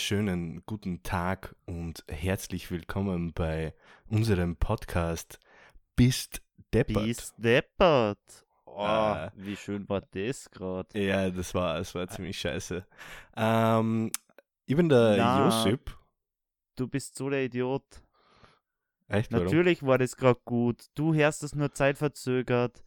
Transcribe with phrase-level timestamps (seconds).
[0.00, 3.74] wunderschönen guten Tag und herzlich willkommen bei
[4.08, 5.38] unserem Podcast
[5.94, 6.40] Bist
[6.72, 7.04] Deppert.
[7.04, 8.46] Bist deppert.
[8.64, 9.30] Oh, Äh.
[9.34, 10.98] wie schön war das gerade.
[10.98, 12.86] Ja, das war, das war ziemlich scheiße.
[13.36, 14.10] Ähm,
[14.64, 15.44] ich bin der Na.
[15.44, 15.94] Josip.
[16.76, 17.84] Du bist so der Idiot.
[19.06, 19.44] Echt, warum?
[19.44, 20.86] Natürlich war das gerade gut.
[20.94, 22.82] Du hörst das nur zeitverzögert,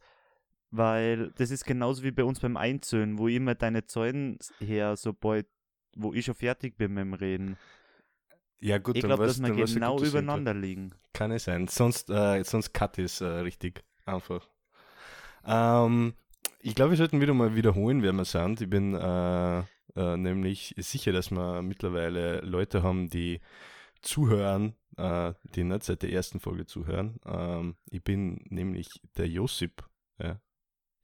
[0.72, 5.46] weil das ist genauso wie bei uns beim Einzöhnen, wo immer deine Zeugen her, sobald,
[5.96, 7.56] wo ich schon fertig bin mit dem Reden.
[8.60, 10.92] Ja gut, ich glaube, dass wir genau übereinander liegen.
[11.12, 11.68] Kann es sein.
[11.68, 13.84] Sonst, äh, sonst cut ist äh, richtig.
[14.06, 14.48] Einfach.
[15.44, 16.14] Ähm,
[16.60, 18.60] ich glaube, wir sollten wieder mal wiederholen, wer wir sind.
[18.60, 19.58] Ich bin äh,
[19.96, 23.40] äh, nämlich sicher, dass wir mittlerweile Leute haben, die
[24.00, 27.18] zuhören, äh, die nicht seit der ersten Folge zuhören.
[27.26, 29.84] Ähm, ich bin nämlich der Josip.
[30.18, 30.40] Ja.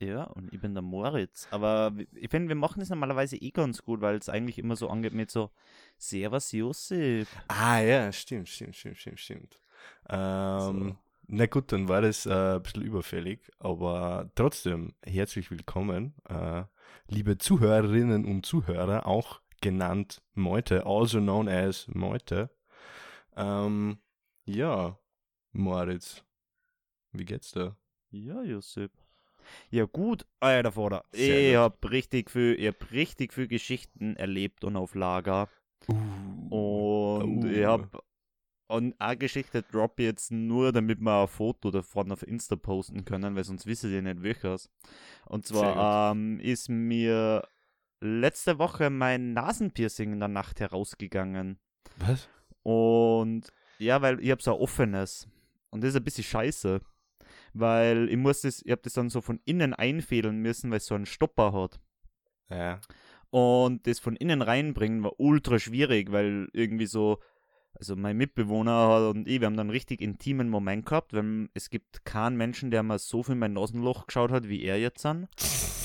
[0.00, 1.46] Ja, und ich bin der Moritz.
[1.50, 4.88] Aber ich finde, wir machen das normalerweise eh ganz gut, weil es eigentlich immer so
[4.88, 5.50] angeht mit so
[5.98, 7.28] Servus Josip.
[7.48, 9.60] Ah ja, stimmt, stimmt, stimmt, stimmt, stimmt.
[10.08, 16.64] Ähm, Na gut, dann war das äh, ein bisschen überfällig, aber trotzdem herzlich willkommen, äh,
[17.08, 22.48] liebe Zuhörerinnen und Zuhörer, auch genannt Meute, also known as Meute.
[23.36, 23.98] Ähm,
[24.44, 24.98] ja,
[25.52, 26.24] Moritz,
[27.12, 27.76] wie geht's da?
[28.10, 28.92] Ja, Josip.
[29.70, 31.04] Ja, gut, alter.
[31.12, 35.48] Sehr Ich hab richtig viel, ich hab richtig viel Geschichten erlebt und auf Lager.
[35.86, 37.46] Und Uh.
[37.46, 38.02] ich hab
[38.70, 43.04] und eine Geschichte drop ich jetzt nur, damit wir ein Foto davon auf Insta posten
[43.04, 44.70] können, weil sonst wissen die nicht welches.
[45.26, 47.42] Und zwar ähm, ist mir
[48.00, 51.58] letzte Woche mein Nasenpiercing in der Nacht herausgegangen.
[51.96, 52.28] Was?
[52.62, 55.26] Und ja, weil ich habe so ein offenes.
[55.70, 56.80] Und das ist ein bisschen scheiße.
[57.52, 60.86] Weil ich muss das, ich habe das dann so von innen einfädeln müssen, weil es
[60.86, 61.80] so einen Stopper hat.
[62.48, 62.80] Ja.
[63.30, 67.18] Und das von innen reinbringen war ultra schwierig, weil irgendwie so,
[67.74, 71.70] also mein Mitbewohner und ich, wir haben dann einen richtig intimen Moment gehabt, weil es
[71.70, 75.06] gibt keinen Menschen, der mal so viel in mein Nasenloch geschaut hat, wie er jetzt
[75.06, 75.28] an.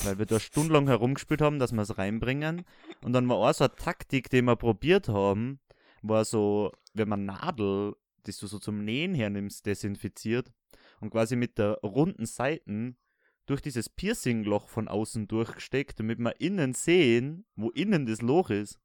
[0.04, 2.66] Weil wir da stundenlang herumgespielt haben, dass wir es reinbringen.
[3.04, 5.60] Und dann war auch so eine Taktik, die wir probiert haben,
[6.02, 10.52] war so, wenn man Nadel, das du so zum Nähen hernimmst, desinfiziert
[11.06, 12.98] und quasi mit der runden Seiten
[13.46, 18.80] durch dieses Piercing-Loch von außen durchgesteckt, damit wir innen sehen, wo innen das Loch ist.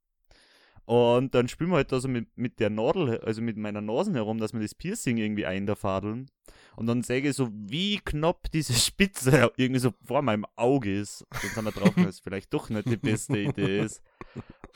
[0.85, 4.13] Und dann spielen wir halt da so mit, mit der Nadel, also mit meiner Nase
[4.13, 6.31] herum, dass wir das Piercing irgendwie einfadeln.
[6.77, 11.25] Und dann sehe ich so, wie knapp diese Spitze irgendwie so vor meinem Auge ist.
[11.31, 14.03] Dann sind wir drauf, dass es vielleicht doch nicht die beste Idee ist.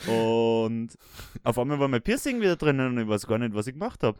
[0.06, 0.96] Und
[1.42, 4.02] auf einmal war mein Piercing wieder drinnen und ich weiß gar nicht, was ich gemacht
[4.02, 4.18] habe.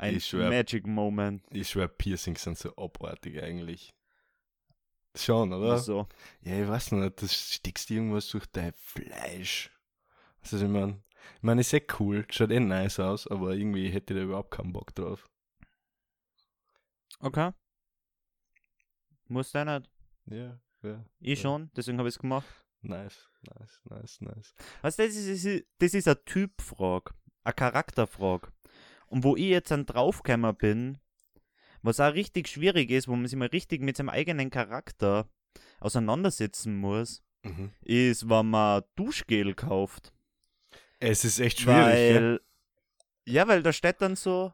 [0.00, 0.48] Ein schwör.
[0.48, 1.42] Magic Moment.
[1.50, 3.94] Ich schwör, Piercings sind so abartig eigentlich.
[5.16, 5.78] Schon, oder?
[5.78, 6.06] So.
[6.42, 9.70] Ja, ich weiß nicht, das stickst irgendwas durch dein Fleisch.
[10.40, 11.02] Was ist, ich meine?
[11.36, 14.52] Ich meine, ist eh cool, schaut eh nice aus, aber irgendwie hätte ich da überhaupt
[14.52, 15.28] keinen Bock drauf.
[17.20, 17.52] Okay.
[19.28, 19.90] Muss der nicht.
[20.26, 21.04] Ja, ja.
[21.18, 21.42] Ich Ja.
[21.42, 22.46] schon, deswegen habe ich es gemacht.
[22.82, 24.54] Nice, nice, nice, nice.
[24.56, 27.12] Du, das ist, das ist- das ist eine Typfrage,
[27.44, 28.50] eine Charakterfrage.
[29.10, 30.98] Und wo ich jetzt dann draufgekommen bin,
[31.82, 35.28] was auch richtig schwierig ist, wo man sich mal richtig mit seinem eigenen Charakter
[35.80, 37.70] auseinandersetzen muss, Mhm.
[37.82, 40.12] ist, wenn man Duschgel kauft.
[40.98, 42.14] Es ist echt schwierig, ja?
[42.16, 42.40] weil,
[43.26, 44.52] ja, weil da steht dann so,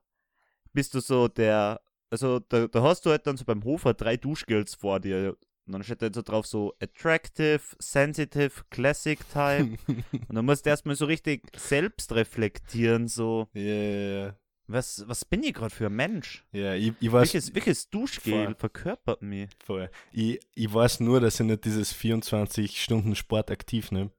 [0.72, 1.81] bist du so der,
[2.11, 5.37] also da, da hast du halt dann so beim Hofer drei Duschgels vor dir.
[5.66, 9.77] Und dann steht da so drauf so Attractive, Sensitive, Classic Type.
[10.28, 14.36] Und dann musst du erstmal so richtig selbst reflektieren, so, Ja, ja, ja.
[14.68, 16.45] Was, was bin ich gerade für ein Mensch?
[16.53, 18.54] Ja, ich, ich weiß, Welches, welches Duschgel Voll.
[18.57, 19.48] verkörpert mich?
[19.65, 19.91] voll.
[20.13, 24.10] Ich, ich weiß nur, dass ich nicht dieses 24 Stunden Sport aktiv nehme.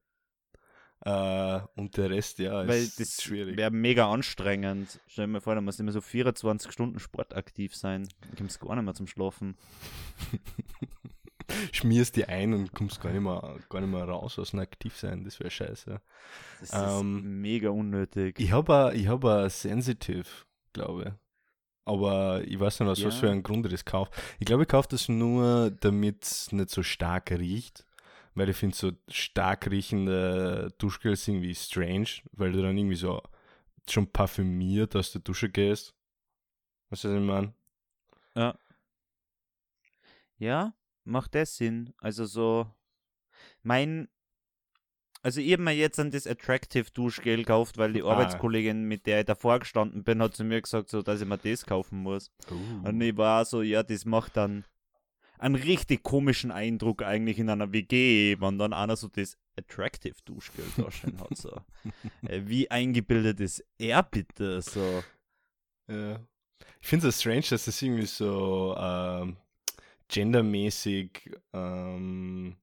[1.04, 3.56] Äh, und der Rest, ja, Weil ist das schwierig.
[3.56, 5.00] wäre mega anstrengend.
[5.06, 8.08] Stell dir mal vor, da musst du immer so 24 Stunden sportaktiv sein.
[8.22, 9.56] Dann kommst du gar nicht mehr zum Schlafen.
[11.72, 15.24] Schmierst die ein und kommst gar nicht mehr, gar nicht mehr raus aus dem Aktivsein,
[15.24, 16.00] das wäre scheiße.
[16.60, 18.38] Das ist Ähm, mega unnötig.
[18.38, 20.26] Ich habe ich hab ein Sensitive,
[20.72, 21.12] glaube ich.
[21.84, 23.20] Aber ich weiß nicht, aus was Ja.
[23.20, 24.10] für einem Grund ich das kaufe.
[24.38, 27.86] Ich glaube, ich kaufe das nur, damit es nicht so stark riecht.
[28.34, 33.20] Weil ich finde, so stark riechende Duschgels irgendwie strange, weil du dann irgendwie so
[33.88, 35.94] schon parfümiert aus der Dusche gehst.
[36.90, 37.52] Weißt du, was ich meine?
[40.38, 40.72] Ja,
[41.08, 41.92] macht das Sinn.
[41.98, 42.66] Also so,
[43.62, 44.08] mein,
[45.22, 48.12] also ich habe mir jetzt an das Attractive Duschgel gekauft, weil die Ah.
[48.12, 51.38] Arbeitskollegin, mit der ich davor gestanden bin, hat zu mir gesagt, so, dass ich mir
[51.38, 52.30] das kaufen muss.
[52.84, 54.64] Und ich war so, ja, das macht dann,
[55.40, 60.64] einen richtig komischen Eindruck eigentlich in einer WG, wenn dann einer so das Attractive Duschgel
[60.76, 61.36] da stehen hat.
[61.36, 61.60] So.
[62.28, 64.60] Äh, Wie eingebildet ist er bitte?
[64.62, 65.02] So.
[65.88, 66.18] Ja.
[66.80, 69.36] Ich finde es strange, dass das irgendwie so ähm,
[70.08, 72.56] gendermäßig ähm,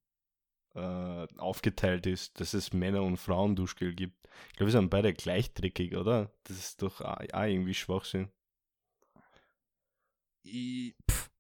[0.74, 4.28] äh, aufgeteilt ist, dass es Männer- und Frauen-Duschgel gibt.
[4.50, 6.32] Ich glaube, wir sind beide gleich dreckig, oder?
[6.44, 8.30] Das ist doch auch, irgendwie Schwachsinn.
[10.46, 11.32] I, pff.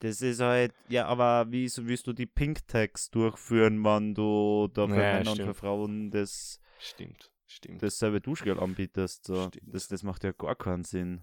[0.00, 4.88] Das ist halt, ja, aber wie willst du die Pink Tags durchführen, wenn du da
[4.88, 5.56] für Ja, Männer und für stimmt.
[5.56, 7.82] Frauen das, Stimmt, stimmt.
[7.82, 9.26] dasselbe Duschgel anbietest?
[9.26, 9.48] So.
[9.48, 9.74] Stimmt.
[9.74, 11.22] Das, das macht ja gar keinen Sinn.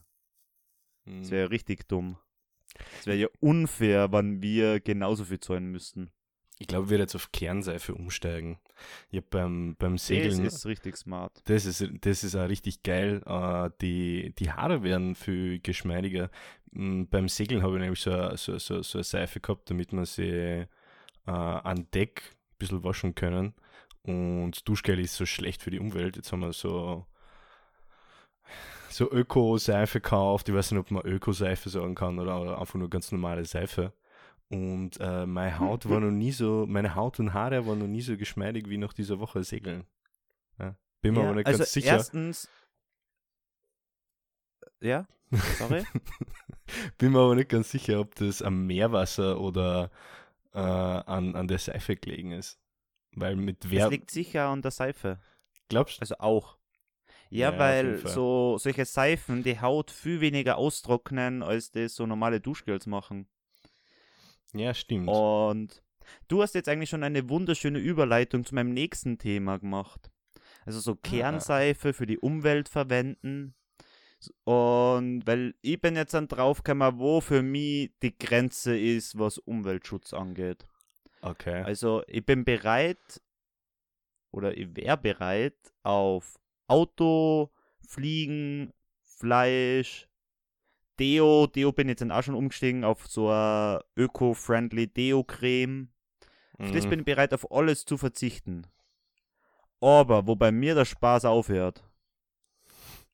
[1.05, 1.21] Hm.
[1.21, 2.17] Das wäre ja richtig dumm.
[2.97, 6.11] Das wäre ja unfair, wenn wir genauso viel zahlen müssten.
[6.59, 8.57] Ich glaube, ich werde jetzt auf Kernseife umsteigen.
[9.11, 10.43] Ich habe beim, beim Segeln.
[10.43, 11.41] Das ist richtig smart.
[11.45, 13.21] Das ist, das ist auch richtig geil.
[13.27, 16.31] Äh, die, die Haare werden viel geschmeidiger.
[16.71, 19.93] Mm, Beim Segeln habe ich nämlich so, eine- so, so, so eine Seife gehabt, damit
[19.93, 20.67] man sie äh,
[21.27, 23.53] an Deck ein bisschen waschen können.
[24.01, 26.15] Und Duschgel ist so schlecht für die Umwelt.
[26.15, 27.05] Jetzt haben wir so,
[28.89, 30.49] so Öko-Seife gekauft.
[30.49, 33.93] Ich weiß nicht, ob man Öko-Seife sagen kann oder, einfach nur ganz normale Seife.
[34.49, 38.01] Und äh, meine Haut war noch nie so, meine Haut und Haare waren noch nie
[38.01, 39.85] so geschmeidig wie nach dieser Woche Segeln.
[40.57, 40.75] Ja.
[41.01, 41.87] Bin mir Ja, aber nicht also ganz sicher.
[41.97, 42.49] erstens,
[44.81, 45.07] ja,
[45.57, 45.85] sorry.
[46.97, 49.91] Bin mir aber nicht ganz sicher, ob das am Meerwasser oder
[50.53, 52.59] äh, an, an der Seife gelegen ist.
[53.15, 53.89] Weil mit Es wer.
[53.89, 55.19] liegt sicher an der Seife.
[55.69, 56.01] Glaubst du?
[56.01, 56.56] Also auch.
[57.29, 62.39] Ja, Ja, weil so solche Seifen die Haut viel weniger austrocknen, als das so normale
[62.39, 63.27] Duschgels machen.
[64.53, 65.07] Ja, stimmt.
[65.07, 65.83] Und
[66.27, 70.09] du hast jetzt eigentlich schon eine wunderschöne Überleitung zu meinem nächsten Thema gemacht.
[70.65, 73.55] Also so Kernseife für die Umwelt verwenden.
[74.43, 80.13] Und weil ich bin jetzt dann draufgekommen, wo für mich die Grenze ist, was Umweltschutz
[80.13, 80.65] angeht.
[81.21, 81.61] Okay.
[81.63, 83.21] Also ich bin bereit
[84.31, 87.51] oder ich wäre bereit auf Auto,
[87.87, 88.73] Fliegen,
[89.03, 90.07] Fleisch,
[90.99, 91.47] Deo.
[91.47, 95.89] Deo bin jetzt dann auch schon umgestiegen auf so eine öko-friendly Deo-Creme.
[96.59, 96.89] Das Mhm.
[96.89, 98.65] bin ich bereit, auf alles zu verzichten.
[99.79, 101.83] Aber wo bei mir der Spaß aufhört,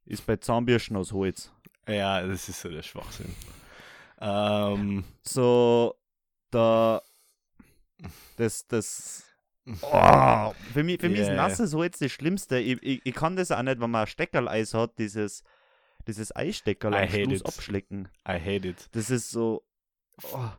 [0.06, 1.52] ist bei Zahnbürsten aus Holz.
[1.88, 3.36] ja, das ist so der Schwachsinn.
[4.22, 5.96] Ähm, So,
[6.52, 7.02] da.
[8.38, 9.26] Das, das.
[9.82, 11.36] Oh, für mich, für mich ist Yeah.
[11.36, 12.60] nasses Holz das Schlimmste.
[12.60, 15.44] Ich, ich, ich kann das auch nicht, wenn man Steckerleis hat, dieses,
[16.08, 18.10] dieses Eissteckerl I am Schluss abschlecken.
[18.28, 18.90] I hate it.
[18.92, 19.64] Das ist so.
[20.34, 20.50] Oh,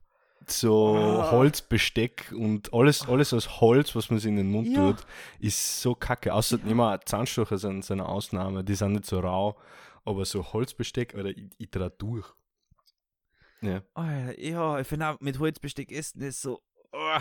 [0.47, 1.31] So Ah.
[1.33, 4.93] Holzbesteck und alles, alles aus Holz, was man sich in den Mund Ja.
[4.93, 5.06] tut,
[5.39, 6.33] ist so kacke.
[6.33, 9.59] Außer immer Zahnstocher sind, sind eine Ausnahme, die sind nicht so rau,
[10.05, 12.27] aber so Holzbesteck, oder ich, ich durch.
[13.61, 13.83] Ja.
[13.95, 16.62] Alter, ja, ich finde auch mit Holzbesteck essen ist so.
[16.93, 17.19] Oh.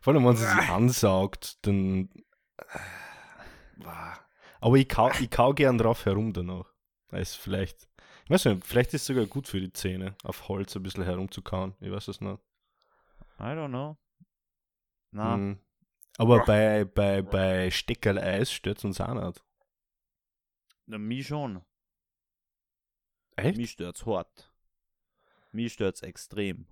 [0.00, 0.76] Vor allem, wenn sie sich Ah.
[0.76, 2.08] ansaugt, dann.
[3.76, 4.18] Wah.
[4.60, 6.66] Aber ich kau, ich kau gern drauf herum danach.
[7.10, 7.88] Ist vielleicht.
[8.24, 11.02] Ich weiß nicht, vielleicht ist es sogar gut für die Zähne, auf Holz ein bisschen
[11.04, 11.74] herumzukauen.
[11.80, 12.40] Ich weiß es nicht.
[13.38, 13.96] I don't know.
[15.10, 15.58] Na, Mhm.
[16.18, 19.42] Aber bei, bei, bei Steckerl-Eis stört es uns auch nicht.
[20.86, 21.64] na, mich schon.
[23.36, 23.56] Echt?
[23.56, 24.52] Mich stört's hart.
[25.52, 26.66] Mich stört's extrem.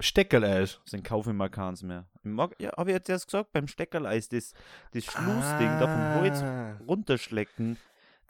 [0.00, 0.80] Steckerl-Eis.
[0.90, 2.06] Dann kaufe ich mir keins mehr.
[2.18, 4.52] Ich mag, ja, habe ich jetzt erst gesagt, beim Steckerleis, das,
[4.92, 6.76] das Schlussding da vom Holz Ah.
[6.86, 7.76] runterschlecken,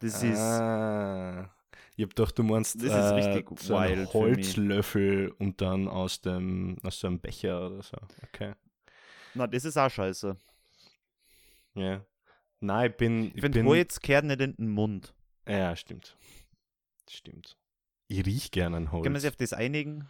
[0.00, 0.38] das ist.
[0.38, 1.50] Ah.
[1.96, 4.12] Ich hab gedacht, du meinst Das ist äh, richtig so wild.
[4.12, 7.96] Holzlöffel und dann aus dem aus so einem Becher oder so.
[8.24, 8.52] Okay.
[9.34, 10.36] Na, das ist auch scheiße.
[11.74, 12.04] Ja.
[12.60, 13.24] Nein, ich bin.
[13.34, 15.14] Ich finde, bin, Holz kehrt nicht in den Mund.
[15.48, 16.16] Ja, stimmt.
[17.08, 17.56] Stimmt.
[18.08, 19.02] Ich riech gerne an Holz.
[19.02, 20.08] Können wir sich auf das einigen?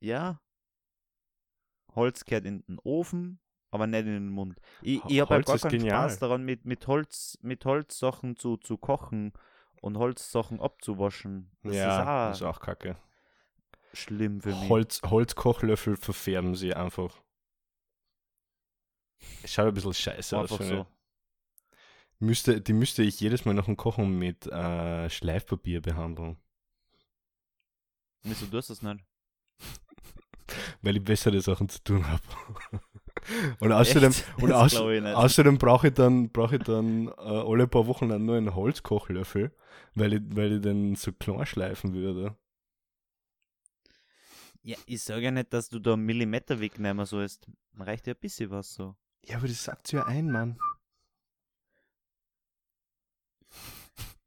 [0.00, 0.40] Ja.
[1.94, 4.60] Holz kehrt in den Ofen, aber nicht in den Mund.
[4.82, 6.08] Ich, ich habe Holz gar keinen genial.
[6.08, 9.32] Spaß daran, mit, mit, Holz, mit Holzsachen zu, zu kochen
[9.80, 11.50] und Holzsachen abzuwaschen.
[11.62, 12.96] Das ja, ist ist auch auch kacke.
[13.92, 14.68] schlimm für mich.
[14.68, 17.22] Holz, Holzkochlöffel verfärben sie einfach.
[19.42, 20.52] Es schaut ein bisschen scheiße aus.
[20.52, 20.80] Einfach so.
[20.80, 20.86] ich.
[22.18, 26.38] Müsste, die müsste ich jedes Mal nach dem Kochen mit äh, Schleifpapier behandeln,
[28.22, 29.04] Wieso tust du das nicht?
[30.82, 32.22] Weil ich bessere Sachen zu tun habe.
[33.60, 34.24] und außerdem, Echt?
[34.40, 38.54] und aus, außerdem brauche ich dann, brauche ich dann äh, alle paar Wochen einen neuen
[38.54, 39.52] Holzkochlöffel,
[39.94, 42.36] weil ich, weil ich den so klein schleifen würde.
[44.62, 47.48] Ja, ich sage ja nicht, dass du da einen Millimeter wegnehmen sollst.
[47.78, 48.96] Reicht ja ein bisschen was so.
[49.24, 50.58] Ja, aber das sagt ja ein, Mann.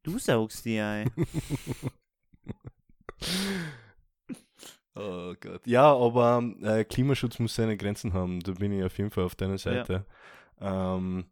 [0.04, 1.12] Du saugst die ein.
[5.00, 5.66] Oh Gott.
[5.66, 8.42] Ja, aber äh, Klimaschutz muss seine Grenzen haben.
[8.42, 10.06] Da bin ich auf jeden Fall auf deiner Seite.
[10.60, 10.96] Ja.
[10.96, 11.26] Ähm,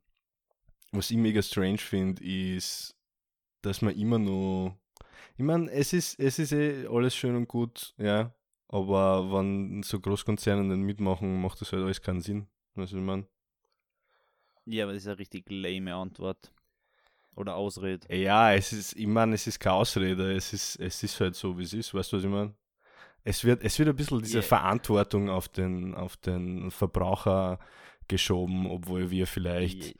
[0.91, 2.95] was ich mega strange finde, ist,
[3.62, 4.77] dass man immer nur.
[5.36, 8.33] Ich meine, es ist, es ist eh alles schön und gut, ja.
[8.69, 12.47] Aber wenn so Großkonzerne dann mitmachen, macht das halt alles keinen Sinn.
[12.75, 13.27] Was ich meine.
[14.65, 16.51] Ja, aber das ist eine richtig lame Antwort.
[17.36, 18.13] Oder Ausrede.
[18.15, 21.57] Ja, es ist, ich meine, es ist keine Ausrede, es ist, es ist halt so,
[21.57, 22.53] wie es ist, weißt du, was ich meine?
[23.24, 24.47] Es wird, es wird ein bisschen diese yeah.
[24.47, 27.59] Verantwortung auf den, auf den Verbraucher
[28.07, 29.95] geschoben, obwohl wir vielleicht yeah.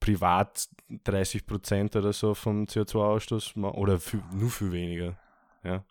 [0.00, 0.68] privat
[1.04, 5.16] 30 Prozent oder so vom CO2-Ausstoß machen, oder viel, nur viel weniger.
[5.62, 5.84] Ja,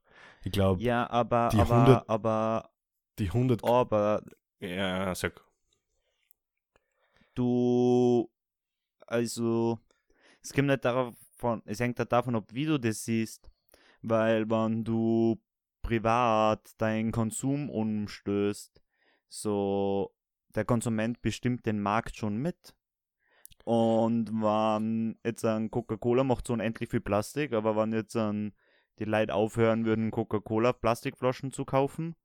[0.44, 0.82] ich glaube.
[0.82, 2.70] Ja, aber, die aber, 100, aber,
[3.20, 3.64] die 100.
[3.64, 4.22] Aber,
[4.60, 5.42] ja, sag.
[7.34, 8.30] Du,
[9.08, 9.80] also,
[10.42, 13.50] es kommt nicht davon, es hängt halt davon ab, wie du das siehst.
[14.02, 15.40] Weil wenn du
[15.84, 18.82] privat deinen Konsum umstößt,
[19.30, 20.12] so
[20.56, 22.74] der Konsument bestimmt den Markt schon mit.
[23.66, 28.54] Und wenn jetzt ein Coca-Cola macht so unendlich viel Plastik, aber wenn jetzt ein,
[29.00, 32.16] die Leute aufhören würden, Coca-Cola Plastikflaschen zu kaufen,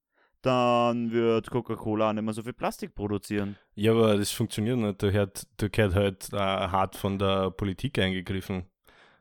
[0.43, 3.57] dann wird Coca-Cola nicht mehr so viel Plastik produzieren.
[3.75, 5.03] Ja, aber das funktioniert nicht.
[5.03, 8.65] Da gehört, da gehört halt äh, hart von der Politik eingegriffen,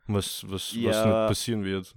[0.08, 0.90] was, was, ja.
[0.90, 1.96] was nicht passieren wird.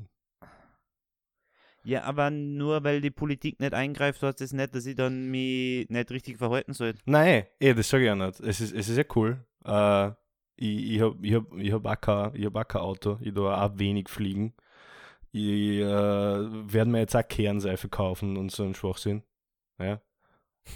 [1.83, 5.89] Ja, aber nur weil die Politik nicht eingreift, heißt das nicht, dass ich dann mich
[5.89, 6.95] nicht richtig verhalten soll.
[7.07, 8.41] Nein, eh, das sage ich auch nicht.
[8.41, 9.45] Es ist, es ist ja cool.
[9.65, 10.09] Äh,
[10.57, 13.19] ich ich habe ich hab, ich hab auch, kein, hab auch kein Auto.
[13.23, 14.53] Ich darf auch wenig fliegen.
[15.33, 19.23] Ich äh, werde mir jetzt auch Kernseife kaufen und so einen Schwachsinn.
[19.79, 20.03] Ja.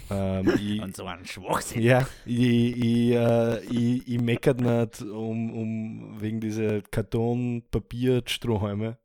[0.09, 1.83] Ähm, ich, und so einen Schwachsinn.
[1.83, 8.97] Ja, ich, ich, äh, ich, ich meckert nicht um, um wegen dieser Karton-Papier-Strohhalme.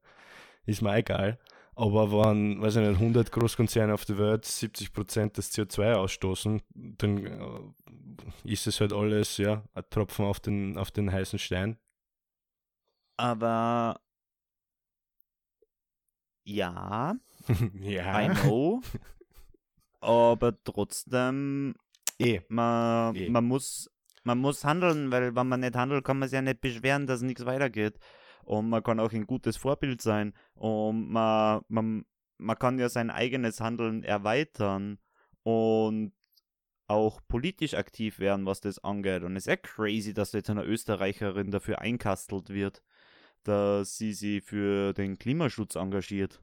[0.66, 1.38] Ist mir egal.
[1.80, 7.24] Aber wenn, weiß ich nicht, 100 Großkonzerne auf der Welt 70% des CO2 ausstoßen, dann
[7.24, 11.78] äh, ist es halt alles, ja, ein Tropfen auf den, auf den heißen Stein.
[13.16, 13.98] Aber
[16.44, 17.16] ja,
[17.80, 18.20] ja.
[18.20, 18.82] I know.
[20.00, 21.76] aber trotzdem,
[22.18, 22.42] eh.
[22.48, 23.30] Man, eh.
[23.30, 23.90] man muss
[24.22, 27.22] man muss handeln, weil wenn man nicht handelt, kann man sich ja nicht beschweren, dass
[27.22, 27.98] nichts weitergeht
[28.44, 32.04] und man kann auch ein gutes Vorbild sein und man, man,
[32.38, 34.98] man kann ja sein eigenes Handeln erweitern
[35.42, 36.12] und
[36.86, 39.22] auch politisch aktiv werden, was das angeht.
[39.22, 42.82] Und es ist ja crazy, dass jetzt eine Österreicherin dafür einkastelt wird,
[43.44, 46.42] dass sie sich für den Klimaschutz engagiert.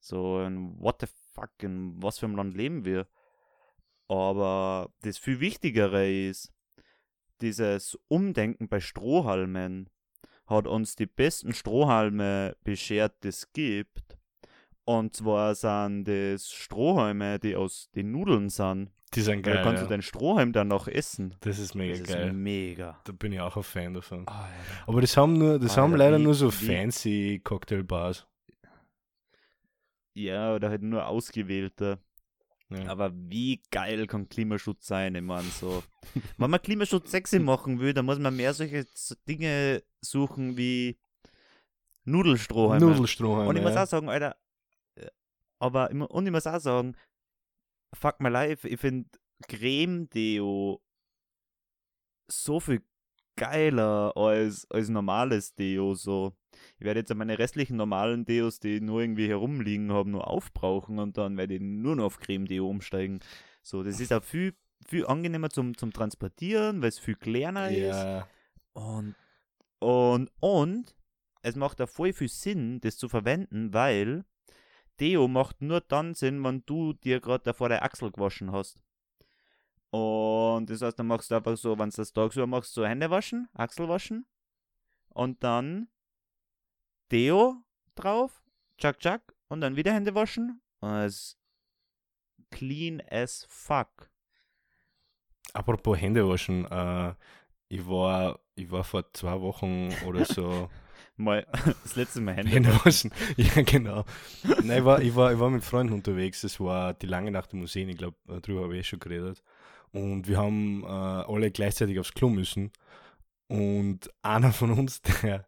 [0.00, 3.06] So ein What the fuck, in was für einem Land leben wir?
[4.08, 6.52] Aber das viel Wichtigere ist,
[7.40, 9.90] dieses Umdenken bei Strohhalmen
[10.46, 14.18] hat uns die besten Strohhalme beschert, die es gibt.
[14.84, 18.90] Und zwar sind das Strohhalme, die aus den Nudeln sind.
[19.14, 19.54] Die sind geil.
[19.54, 19.88] Da kannst ja.
[19.88, 21.36] du den Strohhalm dann noch essen.
[21.40, 22.28] Das ist mega das geil.
[22.28, 23.00] Ist mega.
[23.04, 24.26] Da bin ich auch ein Fan davon.
[24.26, 24.50] Alter.
[24.86, 28.26] Aber das haben nur, das Alter, haben leider wie, nur so fancy Cocktailbars.
[30.14, 31.98] Ja, oder halt nur ausgewählte.
[32.76, 32.88] Ja.
[32.90, 35.14] Aber wie geil kann Klimaschutz sein?
[35.14, 35.82] Ich meine, so.
[36.38, 38.86] Wenn man Klimaschutz sexy machen will, dann muss man mehr solche
[39.28, 40.98] Dinge suchen wie
[42.04, 42.86] Nudelstrohhalme.
[42.86, 43.48] Nudelstrohhalme.
[43.48, 43.84] Und ich muss ja.
[43.84, 44.36] auch sagen, Alter,
[44.96, 45.08] äh,
[45.58, 46.96] aber, und ich muss auch sagen,
[47.94, 49.08] fuck my life, ich finde
[49.48, 50.82] Creme-Deo
[52.28, 52.82] so viel
[53.36, 55.94] geiler als, als normales Deo.
[55.94, 56.36] So.
[56.78, 61.16] Ich werde jetzt meine restlichen normalen Deos, die nur irgendwie herumliegen haben, nur aufbrauchen und
[61.18, 63.20] dann werde ich nur noch auf Creme-Deo umsteigen.
[63.62, 64.54] So, das ist auch viel,
[64.86, 68.20] viel angenehmer zum, zum Transportieren, weil es viel kleiner Ja.
[68.20, 68.28] ist.
[68.74, 69.14] Und,
[69.80, 70.96] und, und
[71.42, 74.24] es macht auch voll viel Sinn, das zu verwenden, weil
[75.00, 78.78] Deo macht nur dann Sinn, wenn du dir gerade davor der Achsel gewaschen hast.
[79.94, 83.08] Und das heißt, dann machst du einfach so, wenn du das tagsüber machst, so Hände
[83.10, 84.26] waschen, Achsel waschen
[85.10, 85.86] und dann
[87.12, 87.62] Deo
[87.94, 88.42] drauf,
[88.76, 91.38] tschak tschak und dann wieder Hände waschen und es
[92.50, 94.10] clean as fuck.
[95.52, 97.14] Apropos Hände waschen, äh,
[97.68, 100.68] ich war, ich war vor zwei Wochen oder so
[101.16, 101.46] Mal
[101.84, 103.12] das letzte Mal Hände, Hände waschen.
[103.36, 104.04] Ja, genau.
[104.42, 106.40] Nein, ich war, ich, war, ich war mit Freunden unterwegs.
[106.40, 107.90] Das war die lange Nacht im Museum.
[107.90, 109.40] Ich glaube, darüber habe ich eh schon geredet.
[109.94, 112.72] Und wir haben äh, alle gleichzeitig aufs Klo müssen.
[113.46, 115.46] Und einer von uns, der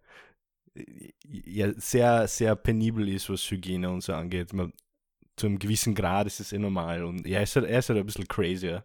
[1.25, 4.53] ja sehr, sehr penibel ist, was Hygiene und so angeht.
[4.53, 4.73] Man,
[5.37, 7.03] zu einem gewissen Grad ist es eh normal.
[7.05, 8.69] Und er ist halt, er ist halt ein bisschen crazy.
[8.69, 8.85] Ja.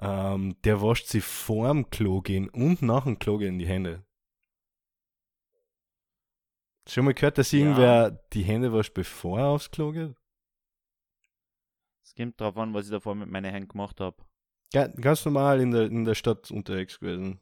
[0.00, 4.04] Ähm, der wascht sich vor dem Klo gehen und nach dem Klo gehen die Hände.
[6.88, 10.14] Schon mal gehört, dass irgendwer die Hände wascht, bevor er aufs Klo geht?
[12.04, 14.22] Es kommt drauf an, was ich davor mit meinen Händen gemacht habe.
[14.74, 17.40] Ga- Ganz normal in der, in der Stadt unterwegs gewesen.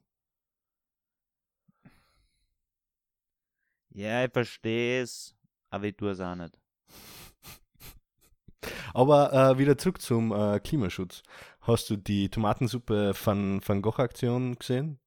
[3.94, 5.34] Ja, ich verstehe es,
[5.70, 6.58] aber ich tue es auch nicht.
[8.94, 11.22] Aber äh, wieder zurück zum äh, Klimaschutz.
[11.62, 14.98] Hast du die Tomatensuppe von Van Gogh Aktion gesehen?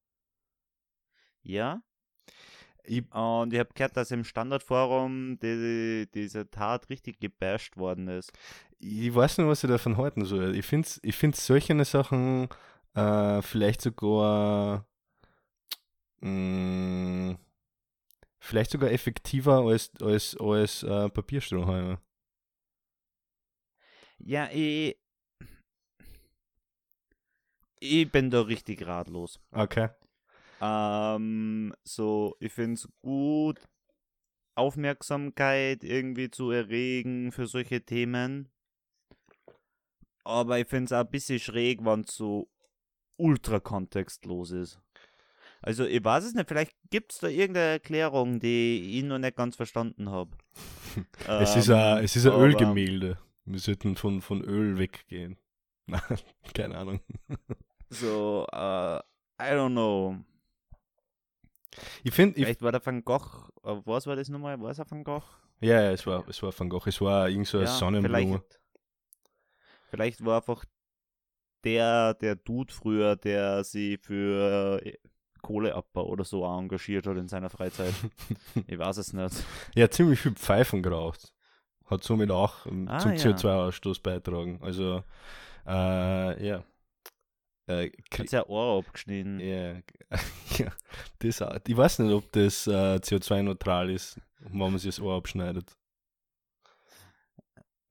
[1.44, 1.82] Ja?
[2.87, 8.31] Ich, Und ich habe gehört, dass im Standardforum die, diese Tat richtig gebasht worden ist.
[8.79, 10.55] ich weiß nicht, was ich davon halten soll.
[10.55, 12.47] Ich finde ich find's solche Sachen
[12.93, 14.85] äh, vielleicht sogar
[16.21, 17.37] mh,
[18.39, 21.99] vielleicht sogar effektiver als, als, als äh, Papierstrohhalme.
[24.19, 24.97] Ja, ich.
[27.79, 29.39] Ich bin da richtig ratlos.
[29.51, 29.89] Okay.
[30.65, 33.60] Ähm, so, ich finde es gut,
[34.55, 38.50] Aufmerksamkeit irgendwie zu erregen für solche Themen.
[40.24, 42.50] Aber ich finde es auch ein bisschen schräg, wenn es so
[43.17, 44.81] ultra kontextlos ist.
[45.62, 49.36] Also, ich weiß es nicht, vielleicht gibt es da irgendeine Erklärung, die ich noch nicht
[49.36, 50.31] ganz verstanden habe.
[51.27, 53.19] es ist ein, es ist ein aber- Ölgemälde.
[53.45, 55.38] Wir sollten von, von Öl weggehen.
[56.55, 57.00] Keine Ahnung.
[57.89, 60.17] So, äh, I don't know.
[62.03, 64.60] Ich finde, ich, Vielleicht war der Van Gogh, äh, was war das nochmal?
[64.62, 65.24] War es ein Van Gogh?
[65.62, 66.88] ja, ja, es war, es war Van Gogh.
[66.88, 68.13] Es war irgend so eine Sonnenblume.
[68.20, 68.60] Vielleicht,
[69.89, 70.65] vielleicht war einfach
[71.63, 74.98] der, der Dude früher, der sie für äh,
[75.41, 77.94] Kohleabbau oder so engagiert hat in seiner Freizeit.
[78.67, 79.44] ich weiß es nicht.
[79.75, 81.34] Ja, ziemlich viel Pfeifen geraucht.
[81.86, 83.18] Hat somit auch ähm, Ah, zum ja.
[83.18, 84.59] CO2-Ausstoß beitragen.
[84.61, 85.03] Also,
[85.68, 86.64] äh, ja.
[87.67, 89.39] Äh, Hat ja Ohr abgeschnitten.
[89.39, 89.73] ja,
[90.57, 90.71] ja,
[91.19, 91.43] das.
[91.67, 95.75] Ich weiß nicht, ob das äh, CO2-neutral ist, wenn man sich das Ohr abschneidet.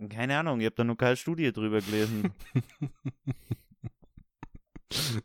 [0.08, 2.32] Keine Ahnung, ich habe da noch keine Studie drüber gelesen.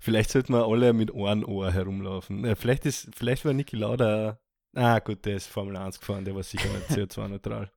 [0.00, 2.44] vielleicht sollten wir alle mit einem Ohr herumlaufen.
[2.44, 4.38] Ja, vielleicht, ist, vielleicht war Niki Lauda.
[4.74, 7.70] Ah, gut, der ist Formel 1 gefahren, der war sicher nicht CO2-neutral.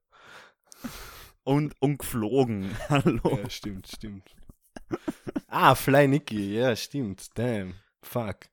[1.44, 2.70] und, und geflogen.
[2.90, 3.40] Hallo.
[3.42, 4.36] Ja, stimmt, stimmt.
[5.54, 7.38] Ah, Fly Nicky, ja, stimmt.
[7.38, 7.74] Damn.
[8.02, 8.48] Fuck.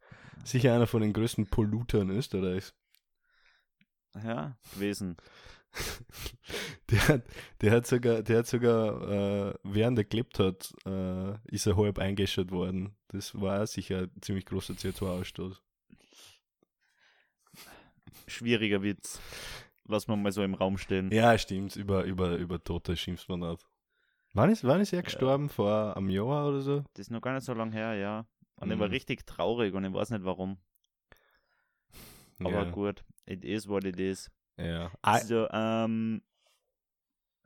[0.45, 2.75] Sicher einer von den größten Pollutern Österreichs.
[4.17, 5.17] Ja, gewesen.
[6.91, 7.23] Der hat,
[7.61, 11.99] der hat sogar, der hat sogar äh, während er gelebt hat, äh, ist er halb
[11.99, 12.97] eingeschert worden.
[13.09, 15.61] Das war sicher ein ziemlich großer CO2-Ausstoß.
[18.27, 19.21] Schwieriger Witz.
[19.87, 21.13] Lass mal mal so im Raum stehen.
[21.13, 21.77] Ja, stimmt.
[21.77, 23.67] Über, über, über Tote schimpft man nicht.
[24.39, 25.49] Wann ist, wann ist er gestorben?
[25.49, 26.81] Vor einem Jahr oder so?
[26.95, 28.25] Das ist noch gar nicht so lange her, ja.
[28.57, 28.93] Und ich war Mhm.
[28.93, 30.59] richtig traurig und ich weiß nicht warum.
[32.41, 32.71] Aber ja.
[32.71, 34.31] gut, it is what it is.
[34.57, 34.91] Ja.
[35.03, 36.23] Ein, So, ähm,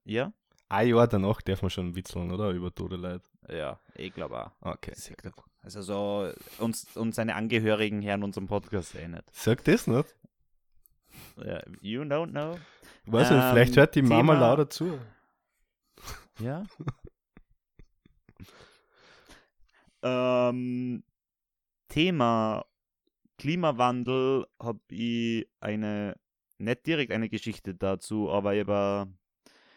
[0.04, 0.32] ja?
[0.68, 2.50] ein Jahr danach darf man schon witzeln, oder?
[2.50, 3.24] Über tote Leute.
[3.48, 4.50] Ja, ich glaube auch.
[4.60, 5.32] Okay, sehr gut.
[5.62, 9.24] Also so, uns, uns seine Angehörigen hören unseren Podcast eh nicht.
[9.32, 10.14] Sag das nicht.
[11.36, 12.58] Ja, you don't know.
[13.06, 14.98] Ich weiß nicht, Ähm, vielleicht hört die Mama Thema- lauter zu.
[16.38, 16.64] Ja.
[20.02, 21.02] ähm,
[21.88, 22.64] Thema
[23.38, 26.16] Klimawandel habe ich eine,
[26.58, 29.08] nicht direkt eine Geschichte dazu, aber ich habe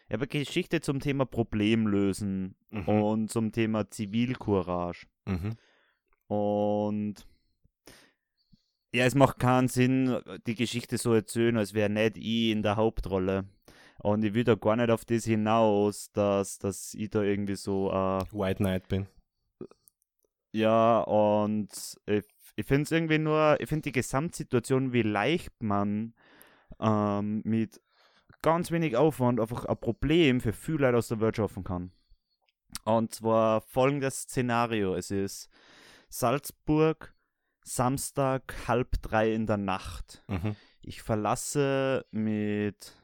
[0.08, 2.88] eine Geschichte zum Thema Problemlösen Mhm.
[2.88, 5.06] und zum Thema Zivilcourage.
[5.24, 5.56] Mhm.
[6.28, 7.26] Und
[8.92, 12.76] ja, es macht keinen Sinn, die Geschichte so erzählen, als wäre nicht ich in der
[12.76, 13.44] Hauptrolle.
[13.98, 17.90] Und ich will da gar nicht auf das hinaus, dass, dass ich da irgendwie so,
[17.90, 19.06] äh, White Knight bin.
[20.52, 21.70] ja, und
[22.06, 22.24] ich,
[22.56, 26.14] ich finde es irgendwie nur, ich finde die Gesamtsituation, wie leicht man
[26.80, 27.80] ähm, mit
[28.42, 31.92] ganz wenig Aufwand einfach ein Problem für viele Leute aus der Welt schaffen kann.
[32.84, 35.48] Und zwar folgendes Szenario: Es ist
[36.08, 37.14] Salzburg,
[37.62, 40.22] Samstag, halb drei in der Nacht.
[40.28, 40.56] Mhm.
[40.82, 42.94] Ich verlasse mit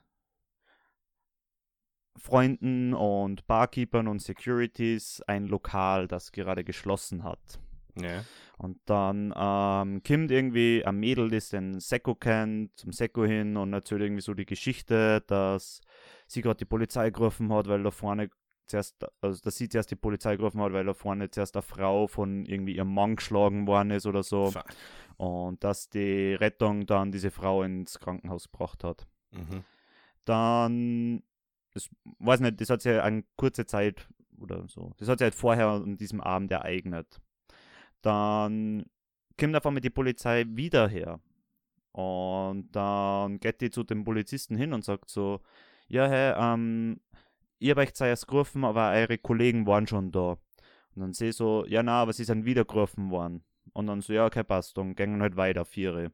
[2.16, 7.60] Freunden und Barkeepern und Securities ein Lokal, das gerade geschlossen hat.
[7.96, 8.24] Ja.
[8.58, 13.72] Und dann ähm, kommt irgendwie ein Mädel, das den Sekko kennt, zum Sekko hin und
[13.72, 15.80] erzählt irgendwie so die Geschichte, dass
[16.26, 18.30] sie gerade die Polizei gerufen hat, weil da vorne
[18.66, 22.06] zuerst, also dass sie zuerst die Polizei gerufen hat, weil da vorne zuerst eine Frau
[22.06, 24.50] von irgendwie ihrem Mann geschlagen worden ist oder so.
[24.50, 24.64] Fuck.
[25.16, 29.06] Und dass die Rettung dann diese Frau ins Krankenhaus gebracht hat.
[29.30, 29.64] Mhm.
[30.24, 31.22] Dann,
[31.72, 34.08] das weiß nicht, das hat sich ja eine kurze Zeit
[34.38, 37.20] oder so, das hat sich halt vorher an diesem Abend ereignet.
[38.02, 38.86] Dann
[39.38, 41.20] kommt auf einmal die Polizei wieder her.
[41.92, 45.40] Und dann geht die zu dem Polizisten hin und sagt so,
[45.88, 47.00] ja, hey, ähm,
[47.58, 50.38] ich habe euch zuerst gerufen, aber eure Kollegen waren schon da.
[50.94, 53.44] Und dann sehe so, ja, na, aber sie sind wieder gerufen worden.
[53.74, 56.12] Und dann so, ja, okay, passt, dann gingen halt weiter, viere.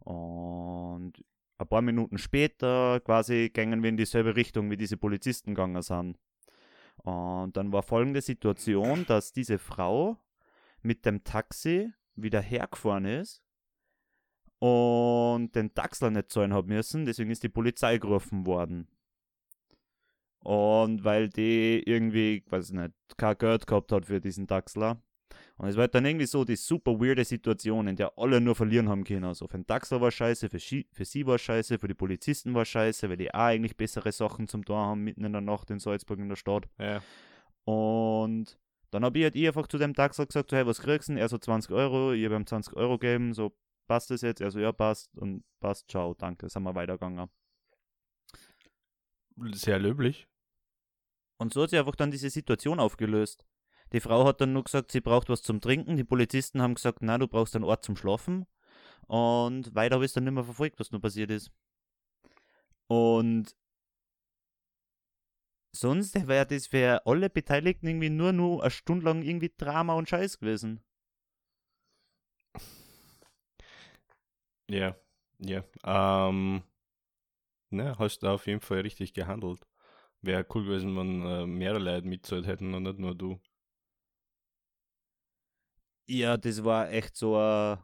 [0.00, 1.12] Und
[1.58, 6.18] ein paar Minuten später quasi gingen wir in dieselbe Richtung, wie diese Polizisten gegangen sind.
[6.98, 10.18] Und dann war folgende Situation, dass diese Frau
[10.82, 13.42] mit dem Taxi wieder hergefahren ist
[14.58, 18.88] und den Taxler nicht zahlen haben müssen, deswegen ist die Polizei gerufen worden.
[20.40, 25.00] Und weil die irgendwie, weiß nicht, kein Geld gehabt hat für diesen Taxler.
[25.58, 28.88] Und es war dann irgendwie so die super weirde Situation, in der alle nur verlieren
[28.88, 29.24] haben können.
[29.24, 32.64] Also für den Taxler war scheiße, für, für sie war scheiße, für die Polizisten war
[32.64, 35.80] scheiße, weil die auch eigentlich bessere Sachen zum Tor haben, mitten in der Nacht in
[35.80, 36.68] Salzburg in der Stadt.
[36.78, 37.02] Ja.
[37.64, 38.56] Und
[38.92, 41.14] dann habe ich halt ich einfach zu dem Taxler gesagt, so, hey, was kriegst du
[41.14, 41.20] denn?
[41.20, 43.52] Er so 20 Euro, ich habe ihm 20 Euro gegeben, so,
[43.88, 44.40] passt das jetzt?
[44.40, 47.28] Er so, ja, passt und passt, ciao, danke, sind wir weitergegangen.
[49.52, 50.28] Sehr löblich.
[51.38, 53.44] Und so hat sich einfach dann diese Situation aufgelöst.
[53.92, 55.96] Die Frau hat dann nur gesagt, sie braucht was zum Trinken.
[55.96, 58.46] Die Polizisten haben gesagt, na, du brauchst einen Ort zum Schlafen.
[59.06, 61.50] Und weiter habe ich dann nicht mehr verfolgt, was nur passiert ist.
[62.88, 63.54] Und
[65.72, 70.08] sonst wäre das für alle Beteiligten irgendwie nur nur eine Stunde lang irgendwie Drama und
[70.08, 70.82] Scheiß gewesen.
[74.70, 74.96] Ja,
[75.38, 75.62] ja.
[75.84, 76.62] Ähm,
[77.70, 79.66] ne, hast du auf jeden Fall richtig gehandelt.
[80.22, 83.40] Wäre cool gewesen, wenn äh, mehrere Leute mitzahlt hätten und nicht nur du.
[86.08, 87.78] Ja, das war echt so ein.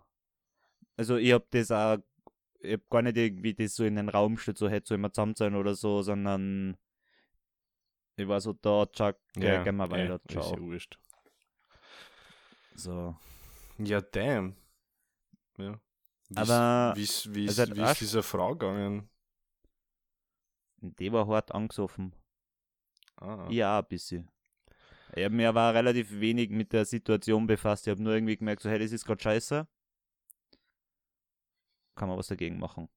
[0.97, 1.99] Also, ich hab das auch.
[2.61, 5.13] Ich hab gar nicht irgendwie das so in den Raum gestellt, so hätte so immer
[5.13, 6.77] zusammen sein oder so, sondern.
[8.17, 10.73] Ich war so da, Chuck, ja, gehen wir weiter, ja, ciao.
[10.73, 10.97] Ist.
[12.77, 13.17] So.
[13.79, 14.57] Ja, damn.
[15.59, 15.81] Ja.
[16.29, 16.95] Wie's, Aber.
[16.97, 19.11] Wie ist also dieser Frau gegangen?
[20.77, 22.15] Die war hart angesoffen.
[23.17, 23.49] Ah.
[23.51, 24.31] Ja, ein bisschen.
[25.17, 27.87] Ich mich aber relativ wenig mit der Situation befasst.
[27.87, 29.67] Ich habe nur irgendwie gemerkt, so, hey, das ist gerade scheiße.
[31.95, 32.89] Kann man was dagegen machen.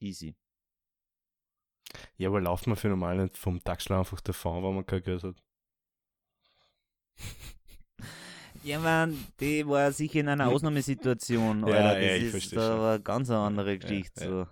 [0.00, 0.34] Easy.
[2.16, 5.24] Ja, aber lauft man für normal nicht vom Taxler einfach davon, weil man kein Geld
[5.24, 5.42] hat.
[8.62, 11.66] Ja, man, die war sicher in einer Ausnahmesituation.
[11.66, 12.00] ja, Alter.
[12.00, 14.46] ja, das ich ist aber eine ganz andere Geschichte.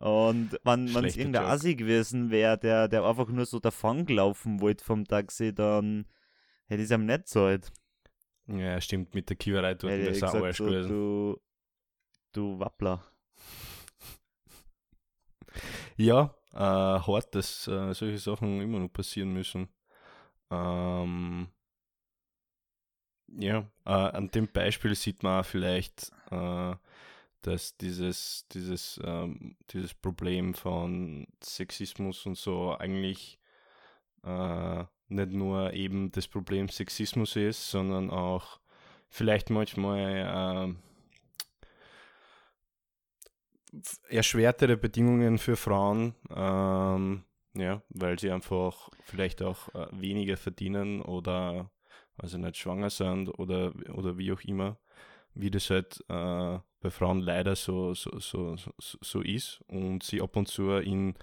[0.00, 0.06] so.
[0.06, 1.44] Und wenn es irgendein.
[1.44, 6.06] Assi gewesen wäre, der, der einfach nur so davon gelaufen wollte vom Taxi, dann
[6.66, 7.70] hätte ich es ihm nicht gezahlt.
[8.46, 10.88] Ja, stimmt, mit der Kiewerei ich der Sau gesagt, so, gewesen.
[10.88, 11.40] du,
[12.32, 13.02] du Wappler.
[15.96, 19.68] Ja, äh, hart, dass äh, solche Sachen immer noch passieren müssen.
[20.50, 21.48] Ähm,
[23.38, 26.74] ja, äh, an dem Beispiel sieht man auch vielleicht, äh,
[27.42, 33.38] dass dieses, dieses, ähm, dieses Problem von Sexismus und so eigentlich
[34.24, 38.60] äh, nicht nur eben das Problem Sexismus ist, sondern auch
[39.08, 40.76] vielleicht manchmal
[43.72, 51.02] äh, erschwertere Bedingungen für Frauen, ähm, ja, weil sie einfach vielleicht auch äh, weniger verdienen
[51.02, 51.70] oder
[52.16, 54.78] also nicht schwanger sind oder, oder wie auch immer,
[55.34, 60.20] wie das halt äh, bei Frauen leider so, so, so, so, so ist und sie
[60.22, 61.14] ab und zu in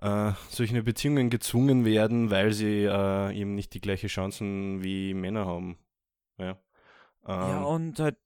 [0.00, 5.46] äh, solche Beziehungen gezwungen werden, weil sie äh, eben nicht die gleichen Chancen wie Männer
[5.46, 5.78] haben.
[6.38, 6.58] Ja,
[7.40, 8.16] Ja, ähm, und halt,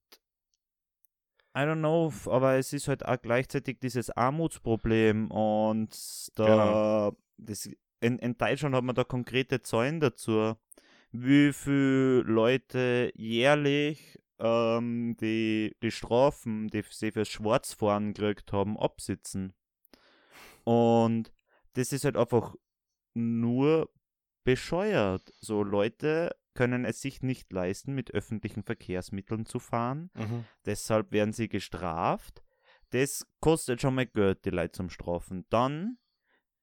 [1.55, 5.95] I don't know, aber es ist halt auch gleichzeitig dieses Armutsproblem und
[6.35, 7.17] da, Genau.
[7.37, 7.69] das,
[8.01, 10.55] in, in Deutschland hat man da konkrete Zahlen dazu,
[11.13, 19.53] wie viele Leute jährlich ähm, die, die Strafen, die sie fürs Schwarzfahren gekriegt haben, absitzen.
[20.65, 21.33] Und
[21.75, 22.55] das ist halt einfach
[23.15, 23.91] nur
[24.45, 25.33] bescheuert.
[25.41, 30.11] So Leute können es sich nicht leisten, mit öffentlichen Verkehrsmitteln zu fahren.
[30.15, 30.45] mhm.
[30.67, 32.43] Deshalb werden sie gestraft.
[32.91, 35.47] Das kostet schon mal Geld, die Leute zum Strafen.
[35.49, 35.99] Dann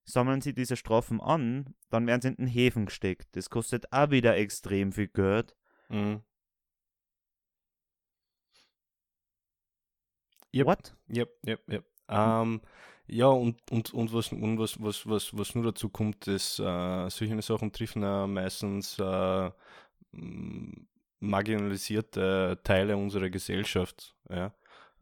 [0.10, 3.36] sammeln sie diese Strafen an, dann werden sie in den Häfen gesteckt.
[3.36, 5.56] Das kostet auch wieder extrem viel Geld.
[5.90, 6.24] Mhm.
[10.54, 10.66] Yep.
[10.66, 10.96] What?
[11.16, 11.86] Yep, yep, yep.
[12.08, 12.62] Ähm,
[13.08, 17.10] ja, und, und, und, was, und was, was, was, was nur dazu kommt, ist, äh,
[17.10, 19.52] solche Sachen treffen äh, meistens äh,
[21.20, 24.16] marginalisierte Teile unserer Gesellschaft.
[24.30, 24.54] Ja?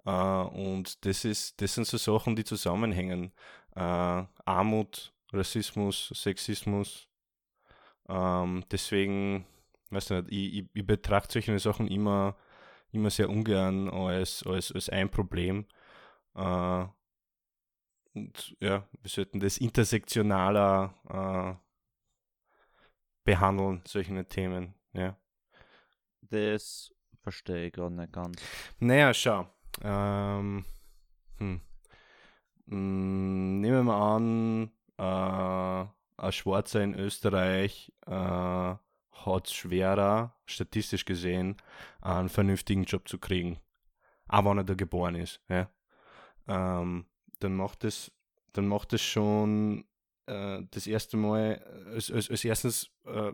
[0.05, 3.31] Äh, und das, ist, das sind so Sachen, die zusammenhängen.
[3.77, 7.07] Äh, Armut, Rassismus, Sexismus.
[8.09, 9.45] Ähm, deswegen,
[9.91, 12.35] weiß nicht, ich, ich, ich betrachte solche Sachen immer,
[12.91, 15.65] immer sehr ungern als, als, als ein Problem.
[16.33, 16.85] Äh,
[18.15, 21.67] und ja, wir sollten das intersektionaler äh,
[23.23, 25.15] behandeln, solche Themen, ja.
[26.21, 28.41] Das verstehe ich gar nicht ganz.
[28.79, 29.47] Naja, schau.
[29.83, 30.65] Ähm,
[31.37, 31.61] hm.
[32.67, 41.05] Hm, nehmen wir mal an, äh, ein Schwarzer in Österreich äh, hat es schwerer, statistisch
[41.05, 41.57] gesehen,
[42.01, 43.59] einen vernünftigen Job zu kriegen.
[44.27, 45.41] Auch wenn er da geboren ist.
[45.49, 45.69] Ja?
[46.47, 47.05] Ähm,
[47.39, 48.11] dann macht es
[48.57, 49.85] dann macht es schon
[50.25, 53.31] äh, das erste Mal, als, als, als erstens äh,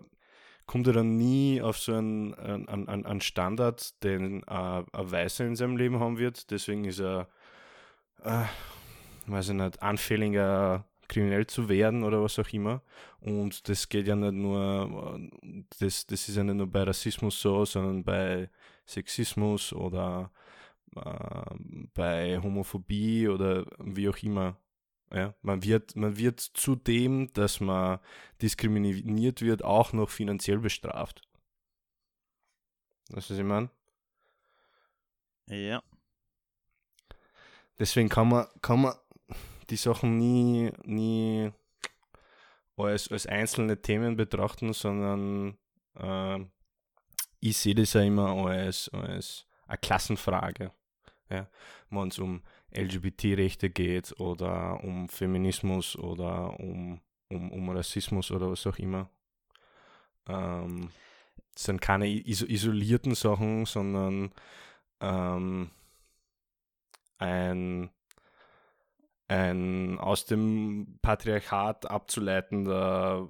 [0.66, 5.56] kommt er dann nie auf so einen, einen, einen Standard, den äh, ein Weißer in
[5.56, 6.52] seinem Leben haben wird.
[6.52, 7.30] Deswegen ist er,
[8.24, 8.44] äh,
[9.28, 12.82] weiß ich nicht, anfälliger kriminell zu werden oder was auch immer.
[13.20, 15.20] Und das geht ja nicht nur,
[15.80, 18.50] das, das ist ja nicht nur bei Rassismus so, sondern bei
[18.86, 20.32] Sexismus oder
[20.96, 21.56] äh,
[21.94, 24.58] bei Homophobie oder wie auch immer.
[25.12, 28.00] Ja, man wird, man wird zudem, dass man
[28.42, 31.22] diskriminiert wird, auch noch finanziell bestraft.
[33.12, 33.70] Weißt du, was ich meine?
[35.48, 35.84] Ja.
[37.78, 38.96] Deswegen kann man, kann man
[39.70, 41.52] die Sachen nie, nie
[42.78, 45.58] als, als einzelne Themen betrachten, sondern
[45.96, 46.40] äh,
[47.40, 50.72] ich sehe das ja immer als, als eine Klassenfrage.
[51.30, 51.50] Ja,
[51.90, 52.44] wenn es um
[52.76, 59.10] LGBT-Rechte geht oder um Feminismus oder um, um, um Rassismus oder was auch immer.
[60.28, 60.92] Ähm,
[61.54, 64.32] das sind keine iso isolierten Sachen, sondern
[65.00, 65.72] ähm,
[67.18, 67.90] ein,
[69.28, 73.30] ein aus dem Patriarchat abzuleitender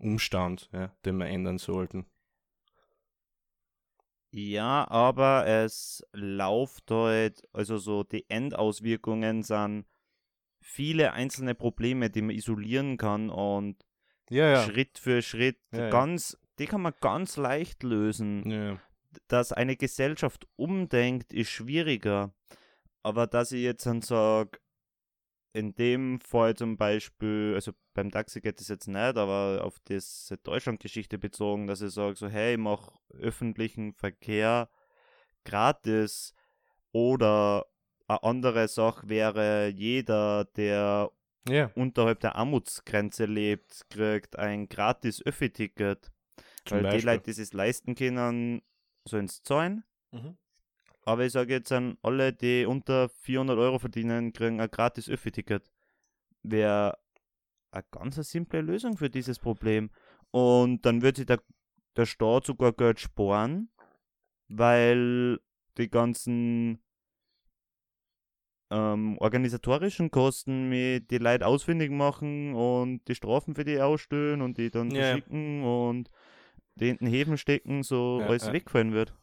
[0.00, 2.06] Umstand, ja, den wir ändern sollten.
[4.30, 9.86] Ja, aber es läuft halt, also so die Endauswirkungen sind
[10.60, 13.84] viele einzelne Probleme, die man isolieren kann und
[14.30, 14.62] ja, ja.
[14.64, 18.80] Schritt für Schritt ganz, die kann man ganz leicht lösen.
[19.28, 22.34] Dass eine Gesellschaft umdenkt, ist schwieriger.
[23.04, 24.58] Aber dass ich jetzt dann sage,
[25.54, 30.36] in dem Fall zum Beispiel, also beim Taxi geht das jetzt nicht, aber auf diese
[30.38, 34.68] Deutschlandgeschichte bezogen, dass ich sage, so, hey, ich mache öffentlichen Verkehr
[35.44, 36.34] gratis
[36.90, 37.66] oder
[38.08, 41.10] eine andere Sache wäre, jeder, der
[41.48, 41.70] ja.
[41.76, 46.10] unterhalb der Armutsgrenze lebt, kriegt ein gratis Öffi-Ticket.
[46.68, 47.10] Weil die Beispiel.
[47.10, 48.62] Leute, die es leisten können,
[49.04, 49.84] sollen es zahlen.
[50.10, 50.36] Mhm.
[51.06, 55.70] Aber ich sage jetzt an alle, die unter 400 Euro verdienen, kriegen ein gratis Öffi-Ticket.
[56.42, 56.98] Wäre
[57.70, 59.90] eine ganz simple Lösung für dieses Problem.
[60.30, 61.40] Und dann wird sich der,
[61.96, 63.70] der Staat sogar Geld sparen,
[64.48, 65.38] weil
[65.76, 66.82] die ganzen
[68.70, 74.58] ähm, organisatorischen Kosten mit die Leute ausfindig machen und die Strafen für die ausstellen und
[74.58, 75.02] die dann Ja, ja.
[75.12, 76.10] verschicken und
[76.76, 78.52] die in den Häfen stecken, so Ja, alles ja.
[78.52, 79.14] wegfallen wird.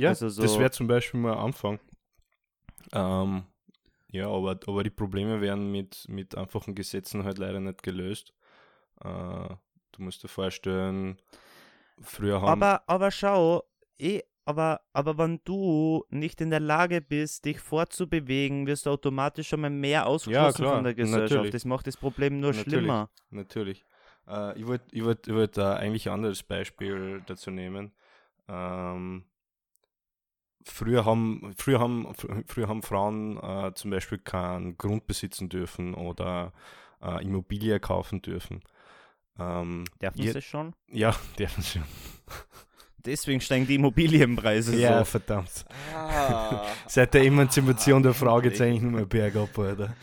[0.00, 1.78] Ja, Also so- das wäre zum Beispiel mal ein Anfang.
[2.92, 3.44] Ähm,
[4.12, 8.32] ja, aber, aber die Probleme werden mit, mit einfachen Gesetzen halt leider nicht gelöst.
[9.02, 9.06] Äh,
[9.92, 11.18] du musst dir vorstellen,
[12.00, 12.60] früher haben.
[12.60, 13.64] Aber, aber schau,
[13.98, 19.48] eh, aber, aber wenn du nicht in der Lage bist, dich fortzubewegen, wirst du automatisch
[19.48, 21.30] schon mal mehr ausgeschlossen klar, von der Gesellschaft.
[21.30, 21.50] natürlich.
[21.52, 22.72] Das macht das Problem nur Natürlich.
[22.72, 23.10] schlimmer.
[23.30, 23.84] Natürlich.
[24.26, 27.92] Äh, ich wollte ich wollt, ich wollt, äh, eigentlich ein anderes Beispiel dazu nehmen.
[28.48, 29.24] Ähm,
[30.64, 35.94] früher, haben, früher, haben, fr- früher haben Frauen äh, zum Beispiel keinen Grund besitzen dürfen
[35.94, 36.52] oder
[37.02, 38.60] äh, Immobilie kaufen dürfen.
[39.38, 40.74] Ähm, Dürfen sie schon?
[40.90, 41.82] Ja, dürfen schon.
[42.98, 45.04] Deswegen steigen die Immobilienpreise Ja, so.
[45.12, 45.64] verdammt.
[45.94, 46.62] Ah.
[46.86, 49.94] Seit der Emanzipation der Frau geht es eigentlich nur mehr bergab, Alter.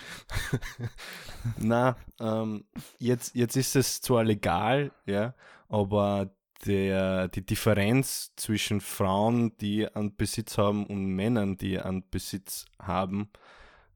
[1.59, 2.65] Na, ähm,
[2.97, 5.35] jetzt, jetzt ist es zwar legal, ja,
[5.69, 6.31] aber
[6.65, 13.29] der, die Differenz zwischen Frauen, die einen Besitz haben und Männern, die einen Besitz haben,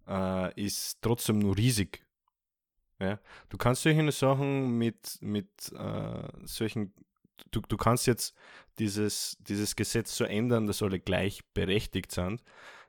[0.08, 2.06] äh, ist trotzdem nur riesig.
[3.00, 3.20] Ja?
[3.50, 6.94] Du kannst solche Sachen mit, mit äh, solchen,
[7.52, 8.36] du, du kannst jetzt
[8.80, 12.44] dieses, dieses Gesetz so ändern, dass alle gleichberechtigt sind.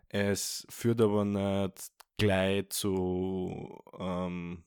[0.08, 4.64] Es führt aber nicht gleich zu, ähm,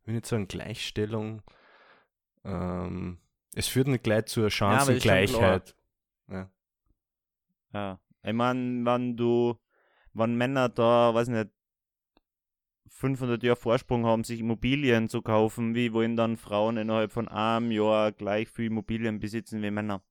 [0.00, 1.42] ich will nicht sagen Gleichstellung,
[2.44, 3.18] ähm,
[3.58, 5.74] es führt nicht gleich zur Chancengleichheit.
[6.30, 6.48] Ja.
[7.72, 8.00] Ja.
[8.22, 9.58] Ich meine, wenn du,
[10.12, 11.48] wenn Männer da, weiß nicht,
[12.86, 17.72] 500 Jahre Vorsprung haben, sich Immobilien zu kaufen, wie wollen dann Frauen innerhalb von einem
[17.72, 20.02] Jahr gleich viel Immobilien besitzen wie Männer?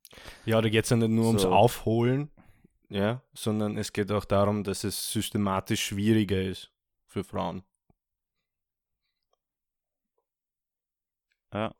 [0.43, 1.51] ja, da geht es ja nicht nur ums So.
[1.51, 2.29] Aufholen,
[2.89, 6.73] ja, sondern es geht auch darum, dass es systematisch schwieriger ist
[7.05, 7.63] für Frauen.
[11.53, 11.73] Ja.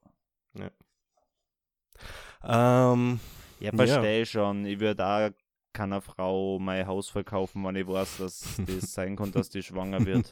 [2.44, 3.20] Ähm,
[3.60, 4.66] Ja, verstehe schon.
[4.66, 5.30] Ich würde auch
[5.74, 10.06] keiner Frau mein Haus verkaufen, wenn ich weiß, dass das sein kann, dass die schwanger
[10.06, 10.32] wird.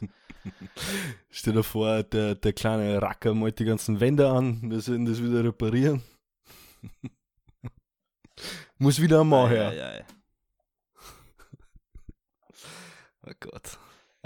[1.30, 5.22] Stell dir vor, der, der kleine Racker malt die ganzen Wände an, wir sollen das
[5.22, 6.02] wieder reparieren.
[8.78, 9.68] Muss wieder einmal her.
[9.68, 10.04] Ei, ei, ei.
[13.28, 13.78] Oh Gott.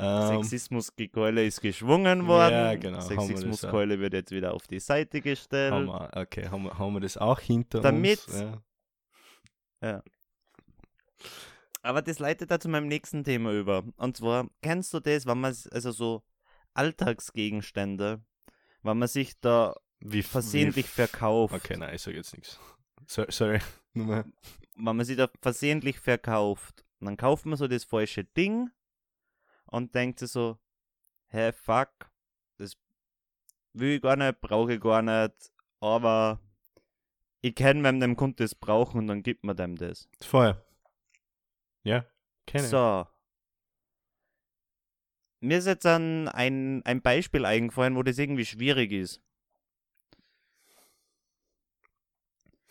[0.02, 2.52] Ähm, Sexismuskeule ist geschwungen worden.
[2.52, 5.72] Ja, genau, wir das Sexismuskeule wird jetzt wieder auf die Seite gestellt.
[5.72, 8.44] haben wir, okay, haben wir, haben wir das auch hinter Damit- uns?
[9.82, 10.02] Ja.
[11.82, 13.84] Aber das leitet da zu meinem nächsten Thema über.
[13.96, 16.22] Und zwar, kennst du das, wenn man, also so
[16.74, 18.22] Alltagsgegenstände,
[18.82, 22.58] wenn man sich da Wie versehentlich wie, verkauft, Okay, nein, ich sage jetzt nichts.
[23.06, 23.60] So, sorry,
[23.94, 24.24] wenn
[24.76, 28.70] man sich da versehentlich verkauft, dann kauft man so das falsche Ding
[29.70, 30.58] und denkt sich so,
[31.28, 32.10] hä, fuck,
[32.58, 32.76] das
[33.72, 36.40] will ich gar nicht, brauche ich gar nicht, aber
[37.40, 40.08] ich kenne, wenn dem Kunde das brauchen und dann gibt man dem das.
[40.20, 40.62] Feuer.
[41.82, 42.04] Ja,
[42.46, 42.70] kenne ich.
[42.70, 43.06] So.
[45.40, 49.22] Mir ist jetzt ein, ein, ein Beispiel eingefallen, wo das irgendwie schwierig ist.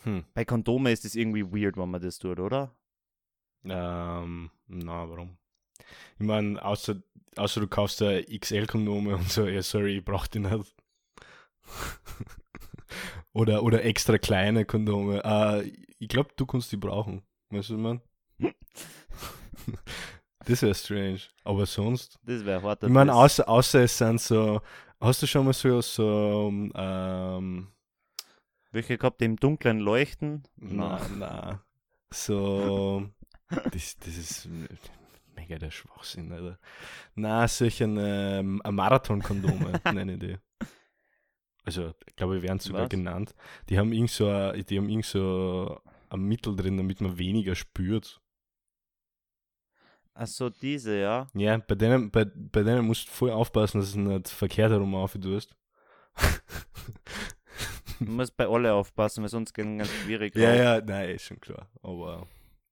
[0.03, 0.23] Hm.
[0.33, 2.75] Bei Kondome ist das irgendwie weird, wenn man das tut, oder?
[3.63, 5.37] Ähm, na, warum?
[6.19, 6.95] Ich meine, außer,
[7.35, 10.75] außer du kaufst da XL-Kondome und so, ja, sorry, ich brauch die nicht.
[13.33, 15.23] oder, oder extra kleine Kondome.
[15.23, 17.23] Äh, ich glaube, du kannst die brauchen.
[17.49, 18.01] Weißt du, was ich mein?
[20.45, 21.21] das wäre strange.
[21.43, 22.19] Aber sonst.
[22.23, 22.83] Das wäre hart.
[22.83, 24.61] Ich meine, außer, außer es sind so.
[25.01, 27.67] Hast du schon mal so, so ähm,
[28.71, 30.43] Welche gehabt, die im Dunkeln leuchten?
[30.57, 31.63] Na, na.
[32.13, 33.09] So.
[33.71, 34.49] Das, das ist
[35.49, 36.59] mega der Schwachsinn, Alter.
[37.15, 40.37] Na, solche ähm, Marathon-Kondome nenne ich die.
[41.65, 42.89] Also, ich glaube, die werden sogar Was?
[42.89, 43.35] genannt.
[43.69, 47.55] Die haben irgend so, ein- die haben irgend so ein Mittel drin, damit man weniger
[47.55, 48.21] spürt.
[50.13, 51.27] Achso, diese, ja.
[51.33, 54.95] Ja, bei denen, bei, bei denen musst du voll aufpassen, dass es nicht verkehrt herum
[54.95, 55.55] auftust.
[57.99, 60.35] Man muss bei alle aufpassen, weil sonst gehen ganz schwierig.
[60.35, 60.57] Ja, raus.
[60.57, 61.69] ja, nein, ist schon klar.
[61.81, 62.27] Aber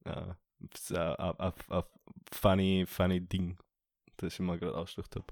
[0.05, 1.83] ja, es ein, ein
[2.31, 3.57] funny, funny Ding,
[4.17, 5.25] das ich mir gerade ausgedacht habe.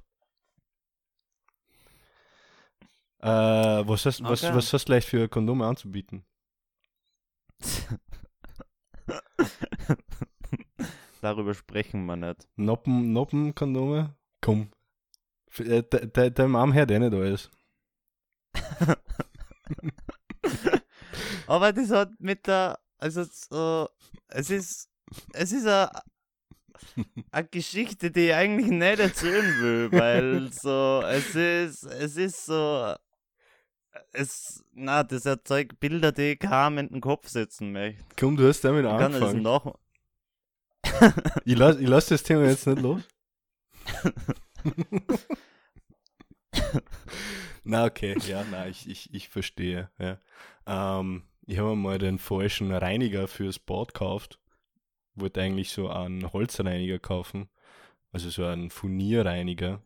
[3.20, 4.56] Äh, was, hast, was, Okay.
[4.56, 6.26] was hast du leicht für Kondome anzubieten?
[11.22, 12.48] Darüber sprechen wir nicht.
[12.56, 14.16] Noppen, Noppen-Kondome?
[14.42, 14.72] Komm.
[15.50, 17.50] F- äh, de- de- Deinem armen Herr, der nicht da ist.
[21.48, 23.90] Aber das hat mit der, also so,
[24.28, 24.90] es ist,
[25.34, 25.90] es ist eine,
[27.32, 32.94] eine Geschichte, die ich eigentlich nicht erzählen will, weil so, es ist, es ist so,
[34.12, 38.04] es, na, das erzeugt Bilder, die ich kaum in den Kopf setzen möchte.
[38.20, 39.42] Komm, du hast damit Ich kann das angefangen.
[39.42, 39.80] noch,
[41.46, 43.02] Ich lasse ich lass das Thema jetzt nicht los.
[47.64, 49.90] na, okay, ja, na, ich, ich, ich verstehe.
[49.98, 50.20] Ja.
[50.68, 54.40] Ähm, ich habe mal den falschen Reiniger fürs Bad gekauft.
[55.16, 57.50] Wollte eigentlich so einen Holzreiniger kaufen.
[58.12, 59.82] Also so einen Furnierreiniger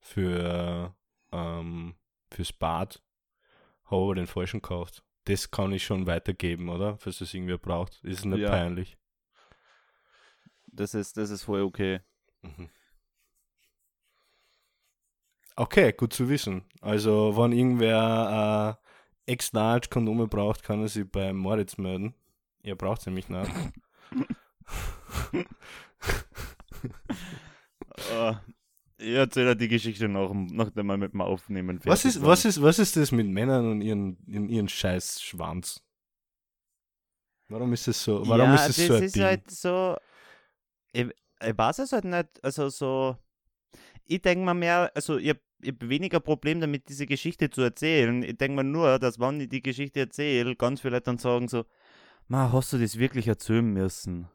[0.00, 0.94] für,
[1.32, 1.94] ähm,
[2.30, 3.02] fürs Bad.
[3.86, 5.02] Habe aber den falschen gekauft.
[5.24, 6.96] Das kann ich schon weitergeben, oder?
[6.98, 8.02] Falls das irgendwer braucht.
[8.04, 8.50] Ist nicht Ja.
[8.50, 8.96] peinlich.
[10.66, 12.00] das ist, das ist voll okay.
[12.42, 12.68] Mhm.
[15.56, 16.64] Okay, gut zu wissen.
[16.80, 18.78] Also, wenn irgendwer
[19.26, 22.14] äh, X-Large Kondome braucht, kann er sich bei Moritz melden.
[22.62, 23.50] Ihr braucht sie nämlich nicht.
[28.12, 28.34] Äh,
[28.98, 32.28] ich erzähle die Geschichte noch, nachdem wir mit dem Aufnehmen was, fertig ist, waren.
[32.30, 35.82] was, ist, was ist das mit Männern und ihren, in ihren scheiß Schwanz?
[37.48, 38.26] Warum ist es so?
[38.26, 39.22] Warum ja, ist es das so ein ist Ding?
[39.22, 39.96] halt so.
[40.92, 42.28] Ich, ich weiß es halt nicht.
[42.42, 43.16] Also so.
[44.04, 48.22] Ich denke mir mehr, also ich habe hab weniger Problem damit, diese Geschichte zu erzählen.
[48.22, 51.48] Ich denke mir nur, dass wenn ich die Geschichte erzähle, ganz viele Leute dann sagen
[51.48, 51.64] so,
[52.26, 54.28] Ma, hast du das wirklich erzählen müssen?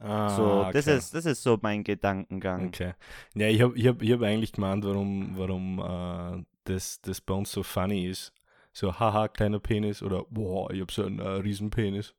[0.00, 0.72] Ah, so, okay.
[0.72, 2.68] das ist das ist so mein Gedankengang.
[2.68, 2.94] Okay.
[3.34, 7.34] Ja, ich habe ich hab, ich hab eigentlich gemeint, warum, warum äh, das, das bei
[7.34, 8.32] uns so funny ist.
[8.72, 12.14] So, haha, kleiner Penis oder boah, ich habe so einen äh, riesen Penis.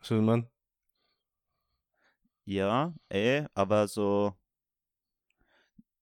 [0.00, 0.48] So, man.
[2.46, 4.34] Ja, eh, aber so,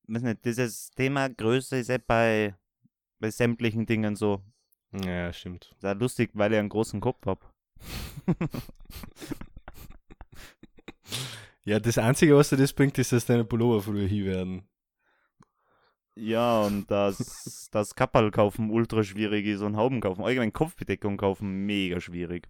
[0.08, 2.54] weiß nicht, dieses Thema Größe ist eh bei,
[3.18, 4.42] bei sämtlichen Dingen so.
[4.92, 5.74] Ja, stimmt.
[5.76, 7.46] Ist auch lustig, weil ich einen großen Kopf habe.
[11.64, 14.68] Ja, das Einzige, was dir das bringt, ist, dass deine Pullover früher hier werden.
[16.14, 20.22] Ja, und das, das Kapperl kaufen ultra schwierig ist und Hauben kaufen.
[20.22, 22.48] Allgemein Kopfbedeckung kaufen mega schwierig.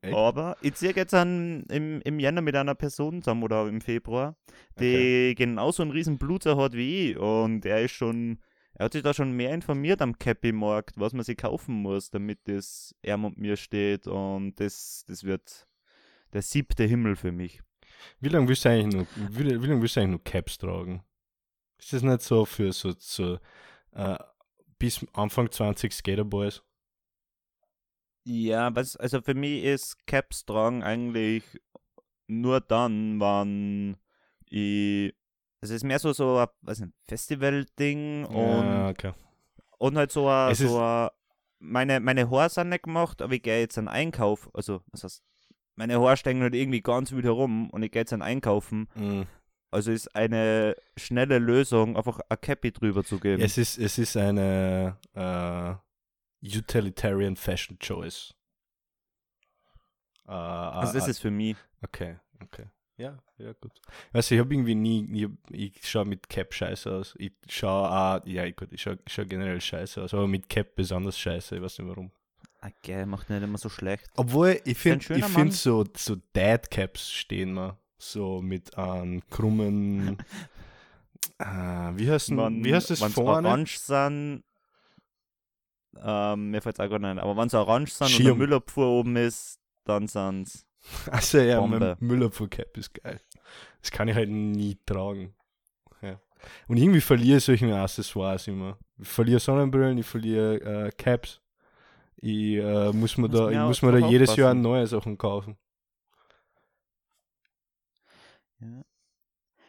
[0.00, 0.14] Echt?
[0.14, 4.36] Aber ich ziehe jetzt an, im, im Jänner mit einer Person zusammen oder im Februar,
[4.78, 7.16] die genauso einen riesen Bluter hat wie ich.
[7.16, 8.38] Und er ist schon,
[8.74, 12.40] er hat sich da schon mehr informiert am Cappy-Markt, was man sich kaufen muss, damit
[12.44, 14.06] das er und mir steht.
[14.06, 15.66] Und das, das wird
[16.32, 17.62] der siebte Himmel für mich.
[18.20, 21.04] Wie lange willst du eigentlich nur, wie, wie lange willst du eigentlich nur Caps tragen?
[21.78, 23.38] Ist das nicht so für so, so
[23.92, 24.18] äh,
[24.78, 26.62] bis Anfang 20 Skaterboys?
[28.24, 31.44] Ja, was, also für mich ist Caps tragen eigentlich
[32.28, 33.96] nur dann, wann
[34.48, 35.14] ich.
[35.60, 39.12] Also es ist mehr so, so ein Festival-Ding und, ja, okay.
[39.78, 41.08] und halt so ein, so ein
[41.62, 44.50] meine, meine Haare sind nicht gemacht, aber ich gehe jetzt an Einkauf.
[44.52, 45.22] Also, was heißt,
[45.76, 48.88] meine Haare stehen halt irgendwie ganz wild herum und ich gehe jetzt an Einkaufen.
[48.94, 49.22] Mm.
[49.70, 53.42] Also ist eine schnelle Lösung, einfach ein Cappy drüber zu geben.
[53.42, 58.34] Es, ist, es ist eine äh, Utilitarian Fashion Choice.
[60.28, 61.56] Äh, also das ist für mich.
[61.80, 62.66] Okay, okay.
[62.98, 63.72] Ja, ja, gut.
[64.12, 67.14] Also ich habe irgendwie nie, ich, ich schaue mit Cap scheiße aus.
[67.18, 70.74] Ich schaue auch, ja gut, ich schaue ich schau generell scheiße aus, aber mit Cap
[70.76, 72.12] besonders scheiße, ich weiß nicht warum.
[72.64, 74.08] Okay, macht nicht immer so schlecht.
[74.16, 75.30] Obwohl, ich finde ich Mann.
[75.30, 77.76] find so, so Dad Caps stehen mir.
[77.98, 80.16] So mit einem krummen.
[81.38, 83.48] äh, wie heißt denn, Wenn- wie heißt das vorne?
[83.48, 84.44] orange sind,
[86.00, 88.26] ähm, mir fällt es auch gar nicht aber wenn sie orange sind und Schirm.
[88.26, 90.60] der Müllabfuhr oben ist, dann sind sie.
[91.10, 91.96] Also ja, mein Bombe.
[92.00, 93.20] Müllabfuhr Cap ist geil.
[93.80, 95.34] Das kann ich halt nie tragen.
[96.00, 96.20] Ja.
[96.66, 98.78] Und irgendwie verliere ich solche Accessoires immer.
[98.98, 101.40] Ich verliere Sonnenbrillen, ich verliere äh, Caps.
[102.24, 105.56] Ich äh, muss mir da, ich muss mir da jedes Jahr neue Sachen kaufen.
[108.60, 108.84] Ja.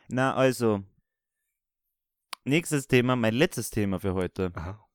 [0.08, 0.84] Na, also.
[2.46, 4.52] Nächstes Thema, mein letztes Thema für heute.
[4.54, 4.86] Aha.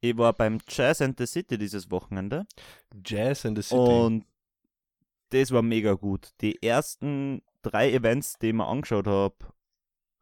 [0.00, 2.46] Ich war beim Jazz and the City dieses Wochenende
[3.04, 3.78] Jazz in the City.
[3.78, 4.24] und
[5.30, 6.30] das war mega gut.
[6.40, 9.36] Die ersten drei Events, die ich mir angeschaut habe,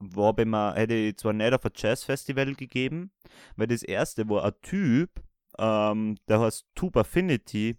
[0.00, 3.12] war bei mir, hätte ich zwar nicht auf ein Jazz-Festival gegeben,
[3.54, 5.22] weil das erste war ein Typ,
[5.58, 7.76] ähm, der heißt Tube Affinity.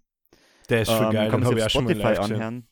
[0.70, 2.68] der ist schon ähm, geil, kann man sich auf Spotify anhören.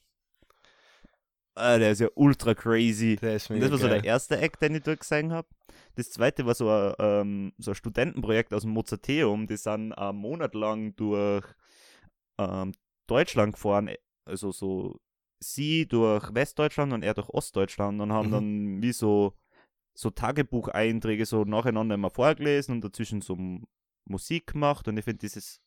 [1.55, 3.15] Ah, der ist ja ultra crazy.
[3.15, 3.89] Das war so geil.
[4.01, 5.47] der erste Act, den ich dort gesehen habe.
[5.95, 9.45] Das zweite war so ein, ähm, so ein Studentenprojekt aus dem Mozarteum.
[9.45, 11.45] Die sind einen Monat lang durch
[12.39, 12.71] ähm,
[13.05, 13.91] Deutschland gefahren.
[14.25, 14.99] Also so
[15.39, 18.31] sie durch Westdeutschland und er durch Ostdeutschland und haben Mhm.
[18.31, 19.33] dann wie so,
[19.93, 23.37] so Tagebucheinträge so nacheinander immer vorgelesen und dazwischen so
[24.05, 24.87] Musik gemacht.
[24.87, 25.61] Und ich finde dieses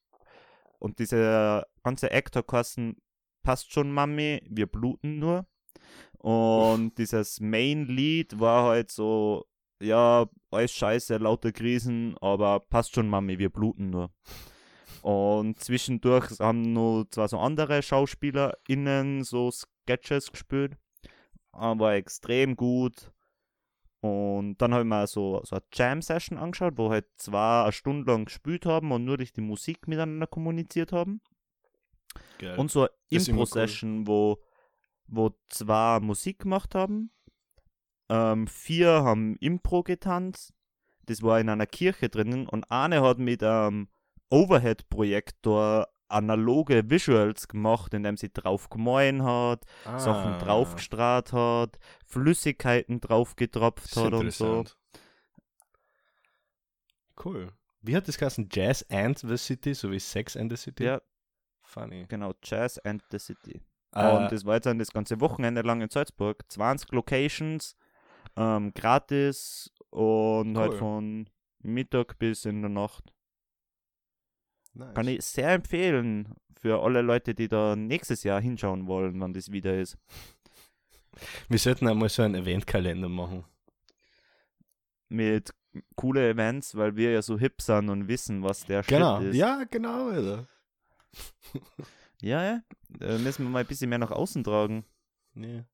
[0.79, 2.97] und dieser ganze Actor-Kasten
[3.43, 5.47] passt schon, Mami, wir bluten nur.
[6.19, 9.47] Und dieses Main-Lied war halt so,
[9.81, 14.11] ja, alles scheiße, lauter Krisen, aber passt schon, Mami, wir bluten nur.
[15.03, 20.77] Und zwischendurch haben nur zwar so andere SchauspielerInnen so Sketches gespielt,
[21.53, 23.13] aber extrem gut.
[24.07, 28.11] Und dann habe ich mir so, so eine Jam-Session angeschaut, wo halt zwei eine Stunde
[28.11, 31.21] lang gespielt haben und nur durch die Musik miteinander kommuniziert haben.
[32.39, 32.57] geil.
[32.59, 33.29] Und so eine immer cool.
[33.31, 34.43] Impro-Session, wo,
[35.07, 37.11] wo zwei Musik gemacht haben.
[38.09, 40.55] Ähm, vier haben Impro getanzt.
[41.07, 43.89] Das war in einer Kirche drinnen und eine hat mit einem
[44.31, 49.65] Overhead-Projektor analoge Visuals gemacht, indem sie drauf gemahlen hat,
[49.97, 54.65] Sachen Ah, draufgestrahlt hat, Flüssigkeiten das draufgetropft ist hat und so.
[57.25, 57.53] Cool.
[57.83, 58.49] Wie hat das geheißen?
[58.53, 60.85] Jazz and the City, so wie Sex and the City?
[60.85, 61.01] Ja,
[61.63, 62.05] Funny.
[62.09, 63.63] genau, Jazz and the City.
[63.93, 66.45] Äh, Und das war jetzt dann das ganze Wochenende lang in Salzburg.
[66.49, 67.77] 20 Locations,
[68.37, 70.79] ähm, gratis und halt Cool.
[70.79, 71.31] von
[71.61, 73.13] Mittag bis in der Nacht.
[74.77, 74.95] Nice.
[74.95, 79.53] Kann ich sehr empfehlen für alle Leute, die da nächstes Jahr hinschauen wollen, wann das
[79.53, 79.97] wieder ist.
[81.49, 83.45] Wir sollten einmal so einen Eventkalender machen.
[85.09, 85.55] Mit
[85.95, 89.21] coole Events, weil wir ja so hip sind und wissen, was der Genau.
[89.21, 89.37] Shit ist.
[89.37, 90.47] Ja, genau, Alter.
[92.21, 92.63] ja, ja.
[93.01, 94.85] Äh, müssen wir mal ein bisschen mehr nach außen tragen.
[95.35, 95.65] Ja.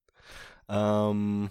[0.69, 1.51] Ähm,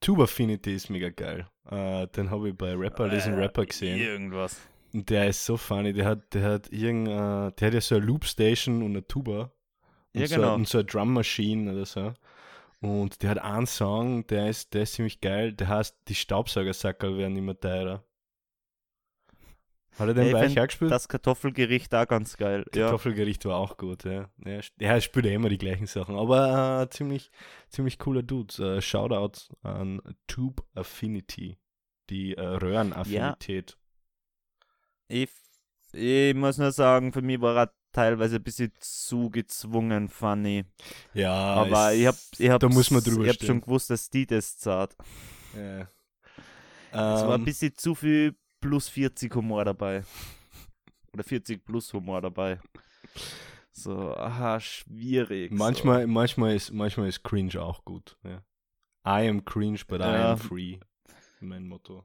[0.00, 1.48] Tube Affinity ist mega geil.
[1.70, 3.98] Äh, den habe ich bei Rapper Lesen Äh, Rapper gesehen.
[3.98, 4.60] Irgendwas.
[4.92, 5.92] Der ist so funny.
[5.92, 9.06] Der hat, der hat irgend, äh, der hat ja so eine Loop Station und eine
[9.06, 9.52] Tuba.
[10.14, 10.54] Und Ja, so, genau.
[10.54, 12.14] Und so eine Drum Machine oder so.
[12.80, 15.52] Und der hat einen Song, der ist, der ist ziemlich geil.
[15.52, 18.04] Der heißt Die Staubsaugersackerl werden immer teurer.
[19.98, 20.90] Hat er den Ja, ich bei euch find auch gespielt?
[20.90, 22.64] Das Kartoffelgericht da ganz geil.
[22.74, 22.82] Ja.
[22.82, 24.28] Kartoffelgericht war auch gut, ja.
[24.44, 27.30] Ja, ja, er spielt ja immer die gleichen Sachen, aber äh, ziemlich,
[27.70, 28.76] ziemlich cooler Dude.
[28.76, 31.56] Äh, Shoutout an Tube Affinity,
[32.10, 33.78] die äh, Röhrenaffinität.
[35.08, 35.30] Ich,
[35.92, 40.64] ich muss nur sagen, für mich war er teilweise ein bisschen zu gezwungen, funny.
[41.14, 43.90] Ja, Aber es- ich hab, ich hab, da muss man drüber Ich hab schon gewusst,
[43.90, 44.96] dass die das zahlt.
[45.54, 45.88] Ja.
[46.90, 50.04] Es war ein Ähm, bisschen zu viel plus 40 Humor dabei.
[51.12, 52.58] Oder 40 plus Humor dabei.
[53.72, 55.52] So, aha, schwierig.
[55.52, 58.16] manchmal, manchmal, ist, manchmal ist Cringe auch gut.
[58.24, 58.38] Ja.
[59.06, 60.32] I am cringe, but I Ja.
[60.32, 60.78] am free.
[61.40, 62.04] Mein Motto.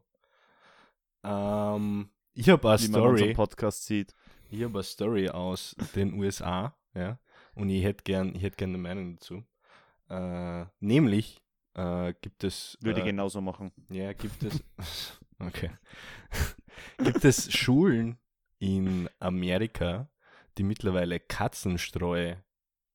[1.23, 3.33] Ähm, ich habe eine wie man Story.
[3.33, 4.15] Podcast sieht.
[4.49, 7.19] Ich habe eine Story aus den USA, ja,
[7.55, 9.43] und ich hätte gern, ich hätte gern eine Meinung dazu.
[10.09, 11.41] Äh, nämlich
[11.73, 13.71] äh, gibt es, Würde ich äh, genauso machen.
[13.89, 14.63] ja, gibt es,
[15.39, 15.71] okay,
[16.97, 18.17] gibt es Schulen
[18.59, 20.09] in Amerika,
[20.57, 22.35] die mittlerweile Katzenstreu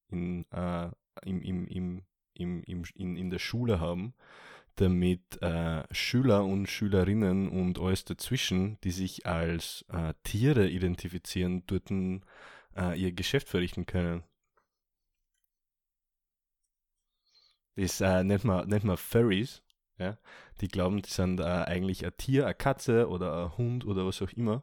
[0.08, 0.90] in, äh,
[1.24, 2.02] im, im, im,
[2.34, 4.14] im, im, in, in der Schule haben,
[4.76, 11.90] damit äh, Schüler und Schülerinnen und alles dazwischen, die sich als äh, Tiere identifizieren, dort
[11.90, 14.22] äh, ihr Geschäft verrichten können.
[17.76, 19.62] Das äh, nennt, man, nennt man Furries.
[19.98, 20.18] Ja?
[20.60, 24.22] Die glauben, die sind äh, eigentlich ein Tier, eine Katze oder ein Hund oder was
[24.22, 24.62] auch immer.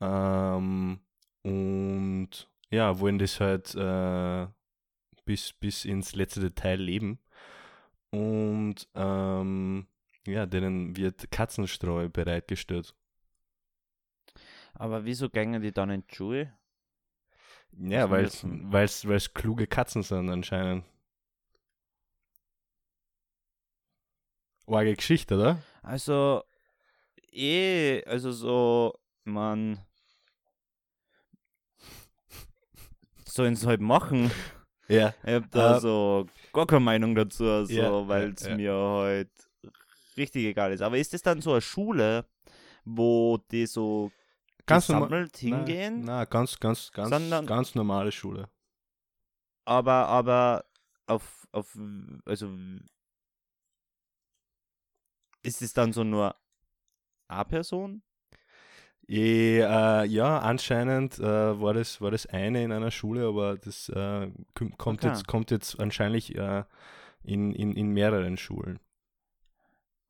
[0.00, 1.00] Ähm,
[1.42, 2.30] und
[2.70, 4.46] ja, wollen das halt äh,
[5.24, 7.18] bis, bis ins letzte Detail leben.
[8.14, 9.86] Und ähm,
[10.26, 12.94] ja, denen wird Katzenstreu bereitgestellt.
[14.74, 16.52] Aber wieso gängen die dann in die Schule?
[17.76, 20.84] Ja, weil es kluge Katzen sind anscheinend.
[24.66, 25.58] Arge Geschichte, oder?
[25.82, 26.42] Also,
[27.32, 29.84] eh, also so, man.
[33.26, 34.30] Sollen sie halt machen.
[34.88, 35.14] Ja.
[35.24, 38.56] Ich hab da Äh, so gar keine Meinung dazu, so, Ja, weil es ja.
[38.56, 39.30] mir halt
[40.16, 40.80] richtig egal ist.
[40.80, 42.26] Aber ist das dann so eine Schule,
[42.84, 44.10] wo die so
[44.66, 46.00] Ganz gesammelt hingehen?
[46.04, 48.48] Na, na, ganz, ganz, ganz, Sondern- ganz normale Schule.
[49.66, 50.64] Aber, aber
[51.06, 51.78] auf, auf,
[52.24, 52.50] also
[55.42, 56.34] ist es dann so nur
[57.28, 58.02] eine Person?
[59.08, 61.22] Eh, äh, ja, anscheinend äh,
[61.60, 65.08] war, das, war das eine in einer Schule, aber das äh, kommt, Okay.
[65.08, 66.64] jetzt, kommt jetzt anscheinend äh,
[67.22, 68.80] in, in, in mehreren Schulen.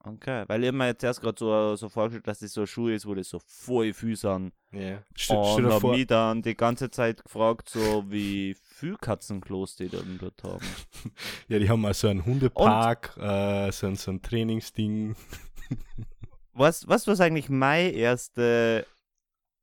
[0.07, 2.95] Okay, weil ich mir jetzt erst gerade so, so vorgestellt, dass das so eine Schule
[2.95, 4.53] ist, wo das so voll viel sind.
[4.71, 5.03] Ja.
[5.31, 10.43] und hab mich dann die ganze Zeit gefragt, so wie viel Katzenklos die dann dort
[10.45, 10.65] haben.
[11.49, 15.17] ja, die haben mal so einen Hundepark, äh, so, ein, so ein Trainingsding.
[16.55, 18.87] Was, was was eigentlich meine erste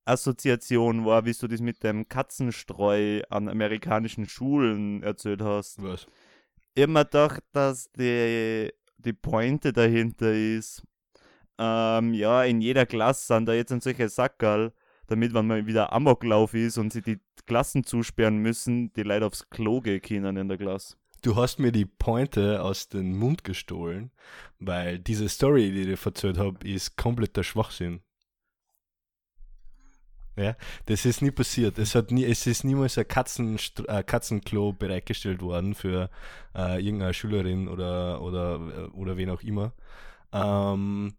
[0.06, 5.82] Assoziation war, wie du das mit dem Katzenstreu an amerikanischen Schulen erzählt hast?
[5.82, 6.08] Was?
[6.76, 10.84] immer gedacht, dass die, die Pointe dahinter ist,
[11.58, 14.74] ähm, ja, in jeder Klasse sind da jetzt solche Sackerl,
[15.08, 19.50] damit, wenn mal wieder Amoklauf ist und sie die Klassen zusperren müssen, die Leute aufs
[19.50, 20.96] Klo gehen können in der Klasse.
[21.22, 24.12] Du hast mir die Pointe aus dem Mund gestohlen,
[24.60, 28.02] weil diese Story, die ich dir erzählt habe, ist kompletter Schwachsinn.
[30.36, 30.56] Ja,
[30.86, 31.78] das ist nie passiert.
[31.78, 36.10] Es, hat nie, es ist niemals ein Katzenst äh, Katzenklo bereitgestellt worden für
[36.56, 39.74] äh, irgendeine Schülerin oder, oder, äh, oder wen auch immer.
[40.32, 41.14] Ähm,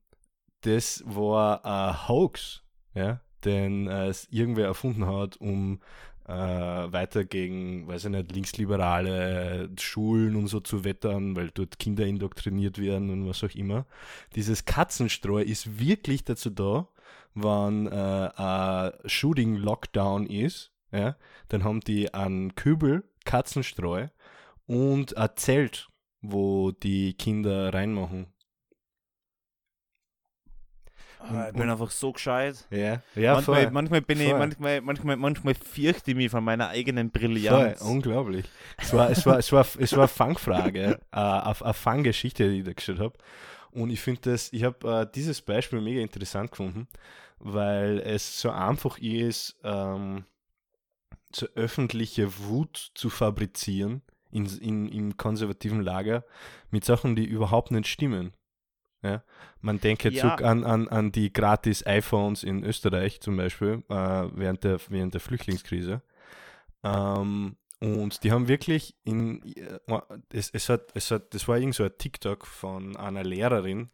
[0.63, 2.63] das war ein Hoax,
[2.95, 5.81] ja, den äh, irgendwer erfunden hat, um
[6.27, 12.07] äh, weiter gegen, weiß ich nicht, linksliberale Schulen und so zu wettern, weil dort Kinder
[12.07, 13.87] indoktriniert werden und was auch immer.
[14.35, 16.89] Dieses Katzenstreu ist wirklich dazu da,
[17.35, 21.17] wenn äh, ein Shooting-Lockdown ist, ja,
[21.49, 24.09] dann haben die einen Kübel Katzenstreu
[24.67, 25.89] und ein Zelt,
[26.21, 28.32] wo die Kinder reinmachen.
[31.23, 32.67] Ah, ich bin einfach so gescheit.
[32.71, 33.71] Ja, ja, manchmal, voll.
[33.71, 34.39] manchmal bin ich, Voll.
[34.39, 37.81] manchmal, manchmal, manchmal fürchte ich mich von meiner eigenen Voll, Brillanz.
[37.81, 38.45] unglaublich.
[38.79, 42.59] Es war, es war, es war, es war eine Fangfrage, äh, eine eine Fanggeschichte, die
[42.59, 43.17] ich da gestellt habe.
[43.71, 46.89] Und ich finde das, ich habe äh, dieses Beispiel mega interessant gefunden,
[47.39, 50.25] weil es so einfach ist, ähm,
[51.35, 56.25] so öffentliche Wut zu fabrizieren in, in, im konservativen Lager
[56.71, 58.33] mit Sachen, die überhaupt nicht stimmen.
[59.03, 59.23] Ja?
[59.61, 60.21] Man denke Ja.
[60.21, 65.15] zurück an, an, an die gratis iPhones in Österreich zum Beispiel äh, während, der, während
[65.15, 66.03] der Flüchtlingskrise.
[66.85, 69.79] Ähm, und die haben wirklich in, äh,
[70.33, 73.91] es, es hat, es hat, das war irgend so ein TikTok von einer Lehrerin,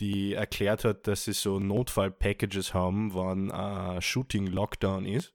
[0.00, 5.34] die erklärt hat, dass sie so Notfall-Packages haben, wann ein Shooting-Lockdown ist.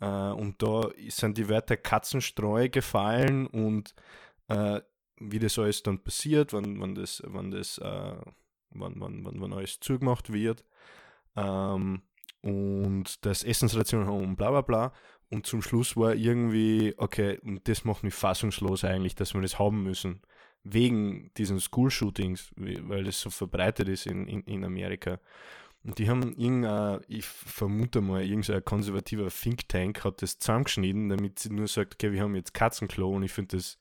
[0.00, 3.94] Äh, und da sind die Wörter Katzenstreu gefallen und
[4.48, 4.80] äh,
[5.18, 7.78] wie das alles dann passiert, wann, wann das, wann das,
[8.70, 10.64] wann, wann, wann, wann alles zugemacht wird.
[11.36, 12.02] Ähm,
[12.42, 14.92] und das Essensration haben und bla bla bla.
[15.28, 19.58] Und zum Schluss war irgendwie, okay, und das macht mich fassungslos eigentlich, dass wir das
[19.58, 20.22] haben müssen.
[20.62, 25.18] Wegen diesen School-Shootings, weil das so verbreitet ist in, in, in Amerika.
[25.82, 31.38] Und die haben irgendein, ich vermute mal, irgendein konservativer Think Tank hat das zusammengeschnitten, damit
[31.38, 33.78] sie nur sagt, okay, wir haben jetzt Katzenklo und ich finde das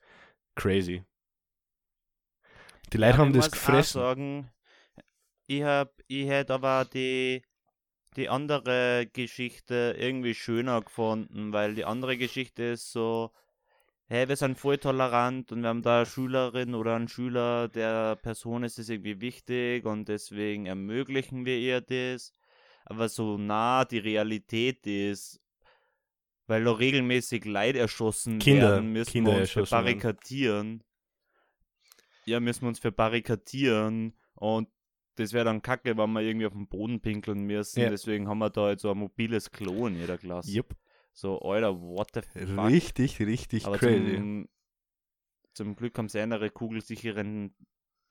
[0.55, 1.03] crazy.
[2.93, 4.01] Die Leute ja, haben das gefressen.
[4.01, 4.51] Sagen,
[5.47, 7.43] ich, hab, ich hätte aber die,
[8.15, 13.31] die andere Geschichte irgendwie schöner gefunden, weil die andere Geschichte ist so,
[14.07, 18.15] hey, wir sind voll tolerant und wir haben da eine Schülerin oder einen Schüler, der
[18.15, 22.33] Person ist es irgendwie wichtig und deswegen ermöglichen wir ihr das.
[22.85, 25.41] Aber so nah die Realität ist,
[26.45, 30.83] weil da regelmäßig Leid erschossen Kinder, werden, müssen Kinder wir uns verbarrikadieren.
[32.25, 34.69] Ja, müssen wir uns verbarrikadieren und
[35.15, 37.81] das wäre dann kacke, wenn wir irgendwie auf den Boden pinkeln müssen.
[37.81, 37.89] Ja.
[37.89, 40.51] Deswegen haben wir da jetzt so ein mobiles Klo in jeder Klasse.
[40.51, 40.75] Yep.
[41.13, 42.67] So, Alter, what the fuck?
[42.67, 44.15] Richtig, richtig Aber crazy.
[44.15, 44.49] Zum,
[45.53, 47.55] zum Glück haben sie andere kugelsicheren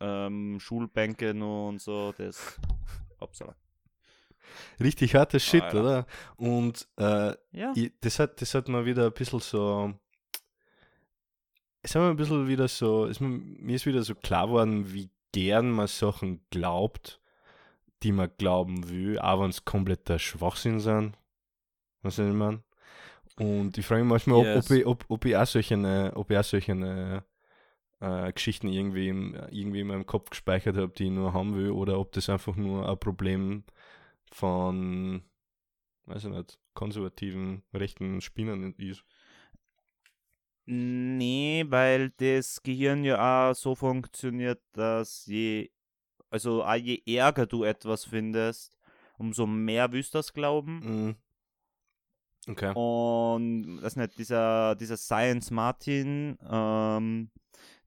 [0.00, 2.12] ähm, Schulbänke und so.
[2.16, 2.58] Das.
[3.20, 3.54] Upsala.
[4.80, 5.80] Richtig hartes Shit, Alter.
[5.80, 6.06] oder?
[6.36, 7.72] Und äh, ja.
[7.74, 9.92] ich, das, hat, das hat mir wieder ein bisschen so.
[11.82, 13.06] Es hat mir ein bisschen wieder so.
[13.06, 17.20] Es, mir ist wieder so klar geworden, wie gern man Sachen glaubt,
[18.02, 21.16] die man glauben will, auch wenn es kompletter Schwachsinn sind.
[22.02, 22.62] Was ich meine?
[23.36, 24.70] Und ich frage mich manchmal, ob, yes.
[24.70, 27.24] ob, ich, ob, ob ich auch solche, ob ich auch solche
[28.00, 31.70] äh, Geschichten irgendwie, im, irgendwie in meinem Kopf gespeichert habe, die ich nur haben will,
[31.70, 33.64] oder ob das einfach nur ein Problem
[34.30, 35.22] von,
[36.06, 39.04] weiß ich nicht, konservativen rechten Spinnern ist.
[40.66, 45.70] Nee, weil das Gehirn ja auch so funktioniert, dass je,
[46.30, 48.78] also auch je ärger du etwas findest,
[49.18, 50.80] umso mehr wirst du das glauben.
[50.80, 51.16] Mhm.
[52.46, 52.72] Okay.
[52.74, 57.30] Und das ist nicht, dieser, dieser Science Martin, ähm,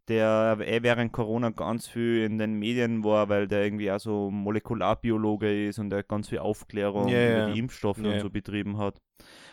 [0.08, 4.32] der eh während Corona ganz viel in den Medien war, weil der irgendwie auch so
[4.32, 8.14] Molekularbiologe ist und der ganz viel Aufklärung yeah, über die Impfstoffe yeah.
[8.14, 9.02] und so betrieben hat.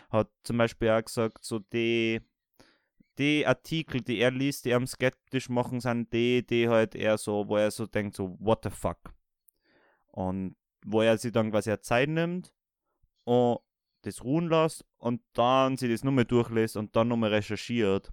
[0.09, 2.21] Hat zum Beispiel auch gesagt, so die,
[3.17, 7.47] die Artikel, die er liest, die ihm skeptisch machen, sind die, die halt eher so,
[7.47, 8.97] wo er so denkt, so, what the fuck?
[10.07, 10.55] Und
[10.85, 12.53] wo er sich dann quasi Zeit nimmt
[13.23, 13.59] und
[14.01, 18.11] das ruhen lässt und dann sich das nochmal durchlässt und dann nochmal recherchiert,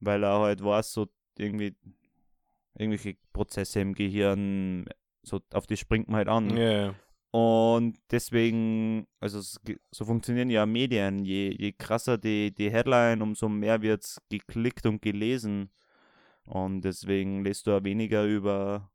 [0.00, 1.76] weil er halt weiß, so irgendwie
[2.74, 4.86] irgendwelche Prozesse im Gehirn,
[5.22, 6.56] so auf die springt man halt an.
[6.56, 6.94] Yeah.
[7.30, 9.40] Und deswegen, also
[9.90, 11.24] so funktionieren ja Medien.
[11.24, 15.70] Je, je krasser die, die Headline, umso mehr wird es geklickt und gelesen.
[16.44, 18.90] Und deswegen lässt du ja weniger über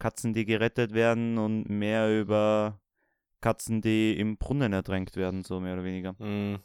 [0.00, 2.80] Katzen, die gerettet werden und mehr über
[3.40, 6.14] Katzen, die im Brunnen ertränkt werden, so mehr oder weniger.
[6.14, 6.58] Mm.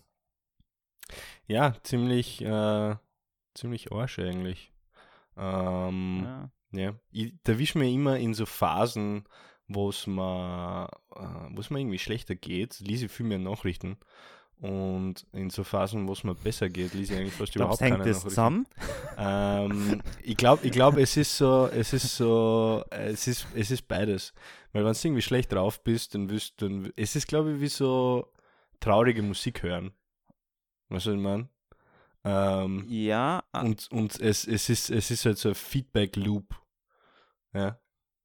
[1.46, 2.96] Ja, ziemlich, äh,
[3.54, 4.74] ziemlich Arsch eigentlich.
[5.38, 6.50] Ähm, ja.
[6.72, 6.96] ja.
[7.12, 9.26] Ich erwische mir immer in so Phasen,
[9.68, 11.20] wo es mir, äh,
[11.52, 13.98] wo es mir irgendwie schlechter geht, lese ich viel mehr Nachrichten.
[14.60, 17.82] Und in so Phasen, wo es mir besser geht, lese ich eigentlich fast Glaubst, überhaupt
[17.82, 18.30] hängt keine das Nachrichten.
[18.30, 18.68] zusammen?
[19.18, 23.88] Ähm, ich glaube, ich glaub, es ist so, es ist so, es ist, es ist
[23.88, 24.34] beides.
[24.72, 27.68] Weil wenn du irgendwie schlecht drauf bist, dann wirst du, es ist, glaube ich, wie
[27.68, 28.34] so
[28.80, 29.92] traurige Musik hören.
[30.90, 31.50] Weißt du, was ich meine?
[32.24, 33.44] Ähm, ja.
[33.54, 36.56] Und, und es, es, ist, es ist halt so ein Feedback-Loop.
[37.54, 37.80] Ja.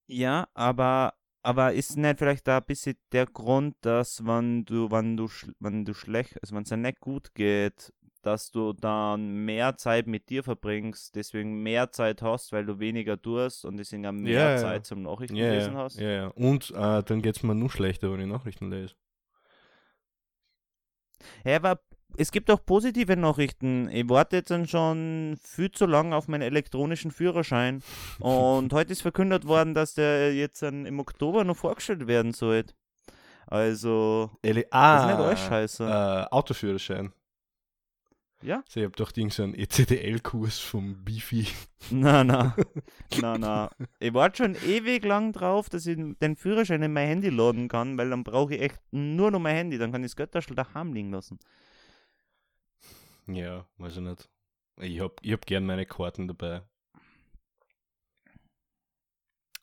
[0.07, 5.17] Ja, aber aber ist nicht vielleicht da ein bisschen der Grund, dass wenn du, wenn
[5.17, 5.29] du,
[5.59, 10.07] wenn du schlecht, also wenn es dir nicht gut geht, dass du dann mehr Zeit
[10.07, 14.51] mit dir verbringst, deswegen mehr Zeit hast, weil du weniger tust und deswegen auch mehr
[14.51, 15.99] yeah, Zeit zum Nachrichtenlesen yeah, hast.
[15.99, 16.27] Ja, ja.
[16.29, 18.95] Und äh, dann geht es mir nur schlechter, wenn ich Nachrichten lese.
[21.45, 21.81] Ja, aber
[22.17, 23.89] es gibt auch positive Nachrichten.
[23.91, 27.83] Ich warte jetzt schon viel zu lange auf meinen elektronischen Führerschein.
[28.21, 32.65] Und heute ist verkündet worden, dass der jetzt im Oktober noch vorgestellt werden soll.
[33.47, 35.85] Also, Ele ah, das ist nicht alles scheiße.
[35.85, 37.13] Äh, Autoführerschein.
[38.43, 38.63] Ja?
[38.67, 41.47] Also ich habe doch so einen ECDL-Kurs vom Bifi.
[41.91, 42.57] Na, na,
[43.21, 43.71] na, na.
[43.99, 47.99] Ich warte schon ewig lang drauf, dass ich den Führerschein in mein Handy laden kann,
[47.99, 49.79] weil dann brauche ich echt nur noch mein Handy.
[49.79, 51.39] Dann kann ich das Götterschl daheim liegen lassen.
[53.27, 54.29] Ja, weiß ich nicht.
[54.81, 56.63] Ich hab, ich hab gern meine Karten dabei.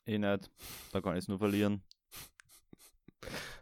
[0.06, 0.50] Eh nicht.
[0.92, 1.82] Da kann ich es nur verlieren.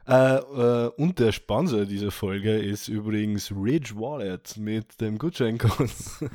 [0.07, 5.91] Äh, äh, und der Sponsor dieser Folge ist übrigens Ridge Wallet mit dem Gutscheincode.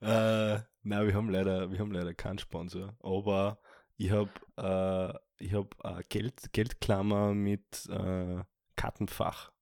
[0.00, 3.58] äh, nein, wir haben leider, wir haben leider keinen Sponsor, aber
[3.96, 4.28] ich habe
[4.58, 8.42] äh, ich hab, äh, Geld, Geldklammer mit äh,
[8.76, 9.53] Kartenfach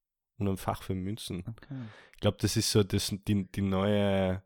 [0.43, 1.45] und einem Fach für Münzen.
[1.49, 1.75] Okay.
[2.15, 4.43] Ich glaube, das ist so das, die, die neue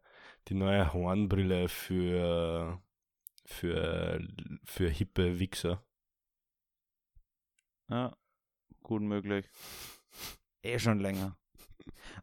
[0.48, 2.80] die neue Hornbrille für
[3.44, 4.26] für
[4.64, 5.82] für hippe Wichser.
[7.88, 8.16] Ja,
[8.82, 9.46] gut möglich.
[10.62, 11.36] Eh schon länger.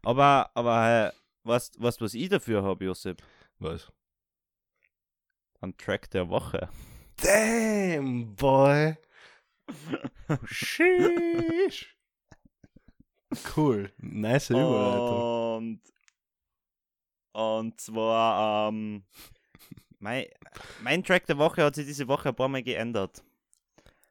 [0.02, 1.14] Aber, aber,
[1.44, 3.22] was, was, was ich dafür habe, Josep?
[3.58, 3.90] Was?
[5.60, 6.68] Ein Track der Woche.
[7.22, 8.98] Damn, boy.
[10.44, 11.93] Sheesh.
[13.56, 13.90] Cool.
[13.98, 15.56] Nice Überleitung.
[15.56, 15.80] Und,
[17.32, 19.04] und zwar, ähm,
[19.98, 20.26] mein,
[20.82, 23.22] mein Track der Woche hat sich diese Woche ein paar Mal geändert.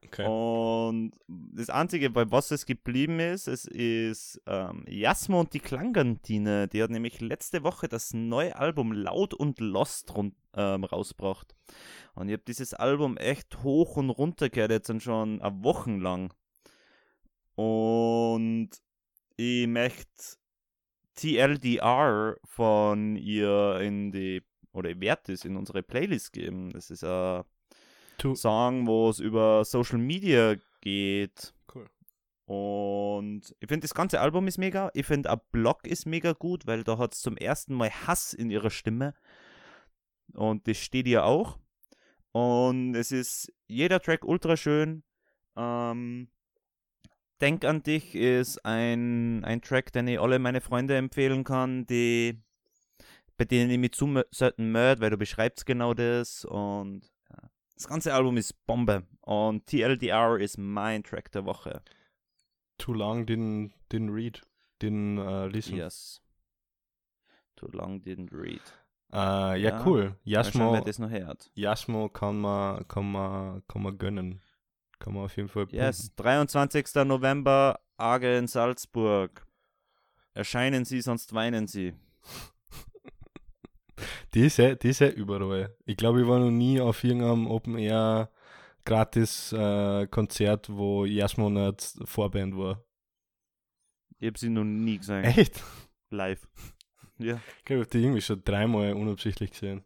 [0.06, 0.28] Okay.
[0.28, 6.68] Und das Einzige, bei was es geblieben ist, es ist ähm, Jasmo und die Klangkantine.
[6.68, 10.14] Die hat nämlich letzte Woche das neue Album Laut und Lost
[10.56, 11.56] ähm, rausgebracht.
[12.14, 16.00] Und ich habe dieses Album echt hoch und runter gehört, jetzt dann schon eine Wochen
[16.00, 16.34] lang.
[17.56, 18.70] Und
[19.36, 20.38] ich möchte
[21.16, 26.72] TLDR von ihr in die, oder ich werde es in unsere Playlist geben.
[26.72, 27.44] Das ist ein
[28.18, 31.54] Tu- Song, wo es über Social Media geht.
[31.74, 31.90] Cool.
[32.46, 34.90] Und ich finde, das ganze Album ist mega.
[34.94, 38.34] Ich finde, ein Blog ist mega gut, weil da hat es zum ersten Mal Hass
[38.34, 39.14] in ihrer Stimme.
[40.34, 41.60] Und das steht ihr auch.
[42.32, 45.04] Und es ist jeder Track ultra schön.
[45.56, 46.30] Ähm,
[47.44, 52.42] Denk an dich ist ein, ein Track, den ich alle meine Freunde empfehlen kann, die
[53.36, 56.46] bei denen ich mich zu selten mörd, weil du beschreibst genau das.
[56.46, 57.50] Und ja.
[57.76, 59.04] das ganze Album ist Bombe.
[59.20, 61.82] Und TLDR ist mein Track der Woche.
[62.78, 64.42] Too long didn't, didn't read.
[64.82, 65.76] Didn't uh, listen.
[65.76, 66.22] Yes.
[67.58, 68.62] Too long didn't read.
[69.12, 69.86] Äh, ja, Ja.
[69.86, 70.04] cool.
[70.04, 71.52] Schauen, Jasmo, wer das noch hört.
[71.56, 74.42] Jasmo kann man, kann man, kann man gönnen.
[75.04, 76.96] Kann man auf jeden Fall Yes, 23.
[77.06, 79.46] November, Arge in Salzburg.
[80.34, 81.94] Erscheinen Sie, sonst weinen Sie.
[84.34, 85.76] Die ist, ja, die ist ja überall.
[85.86, 88.32] Ich glaube, ich war noch nie auf irgendeinem Open Air
[88.86, 92.82] gratis äh, Konzert, wo Jasmo nicht Vorband war.
[94.20, 95.26] Ich habe sie noch nie gesehen.
[95.26, 95.62] Echt?
[96.12, 96.48] Live.
[97.18, 99.84] Ja, Ich glaube, ich habe die irgendwie schon dreimal unabsichtlich gesehen.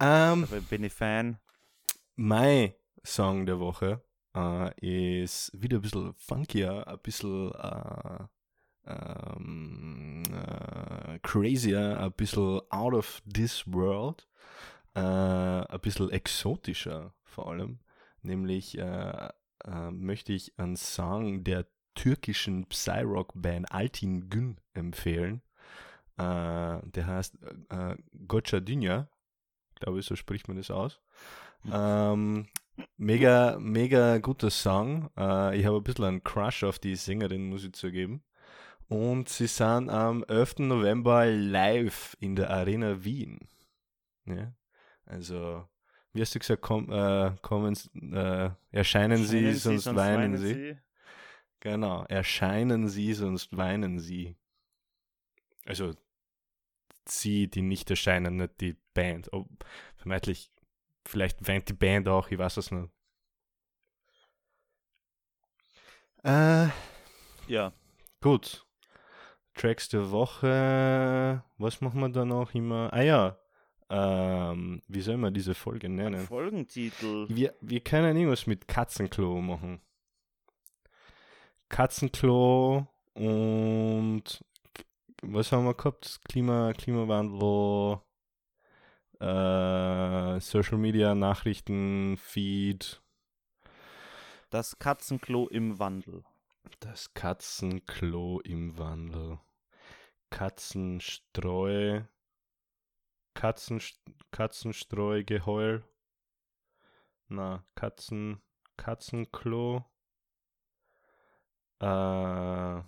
[0.00, 1.38] Ähm, aber bin ich Fan.
[2.14, 2.74] mein
[3.04, 4.02] Song der Woche
[4.34, 8.24] äh, ist wieder ein bisschen funkier, ein bisschen äh,
[8.86, 14.28] ähm, äh, crazier, ein bisschen out of this world,
[14.94, 17.80] äh, ein bisschen exotischer vor allem.
[18.22, 19.28] Nämlich äh,
[19.64, 25.42] äh, möchte ich einen Song der türkischen Psyrock-Band Altin Gün empfehlen.
[26.18, 27.36] Der heißt
[27.70, 27.96] äh,
[28.28, 29.08] Gocha Dünya.
[29.74, 31.00] Ich glaube, so spricht man das aus.
[31.70, 32.46] Ähm,
[32.96, 35.10] mega, mega guter Song.
[35.16, 38.22] Äh, ich habe ein bisschen einen Crush auf die Sängerin, muss ich zugeben.
[38.88, 40.58] Und sie sind am 11.
[40.58, 43.48] November live in der Arena Wien.
[44.26, 44.52] Ja?
[45.06, 45.66] Also,
[46.12, 50.76] wie hast du gesagt, komm, äh, kommen, äh, erscheinen sie, Erscheinen sonst, weinen sie.
[51.60, 54.36] Genau, erscheinen sie, sonst weinen sie.
[55.64, 55.94] Also,
[57.06, 59.32] sie, die nicht erscheinen, nicht die Band.
[59.32, 59.46] Oh,
[59.96, 60.50] vermeintlich,
[61.06, 62.88] vielleicht weint die Band auch, ich weiß es nicht.
[66.24, 66.68] Äh,
[67.48, 67.72] Ja,
[68.20, 68.64] gut.
[69.54, 71.44] Tracks der Woche.
[71.58, 72.92] Was machen wir da noch immer?
[72.92, 73.38] Ah ja.
[73.90, 76.26] Ähm, wie soll man diese Folge nennen?
[76.26, 77.26] Folgentitel.
[77.28, 79.82] Wir, wir können irgendwas mit Katzenklo machen.
[81.68, 84.44] Katzenklo und
[85.22, 86.20] was haben wir gehabt?
[86.28, 88.00] Klima, Klimawandel,
[89.22, 93.00] äh, Social Media, Nachrichten, Feed.
[94.50, 96.24] Das Katzenklo im Wandel.
[96.80, 99.38] Das Katzenklo im Wandel.
[100.30, 102.02] Katzenstreu.
[103.34, 103.80] Katzen,
[104.32, 105.84] Katzenstreu, Geheul.
[107.28, 108.42] Na, Katzen,
[108.76, 109.84] Katzenklo.
[111.78, 112.82] Äh,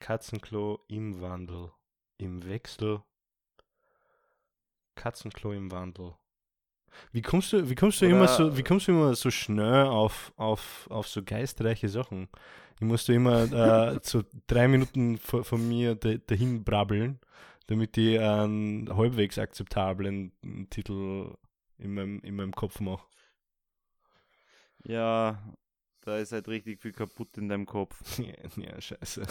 [0.00, 1.72] Katzenklo im Wandel.
[2.16, 3.02] Im Wechsel.
[4.94, 6.14] Katzenklo im Wandel.
[7.12, 9.86] Wie kommst du, wie kommst du immer Oder- so, wie kommst du immer so schnell
[9.86, 12.28] auf, auf, auf so geistreiche Sachen?
[12.76, 17.18] Ich musste immer äh, so drei Minuten von, von mir da- dahin brabbeln,
[17.66, 20.32] damit ich einen halbwegs akzeptablen
[20.68, 21.34] Titel
[21.78, 23.06] in meinem, in meinem Kopf mache.
[24.84, 25.42] Ja,
[26.02, 27.96] da ist halt richtig viel kaputt in deinem Kopf.
[28.18, 29.22] ja, ja scheiße.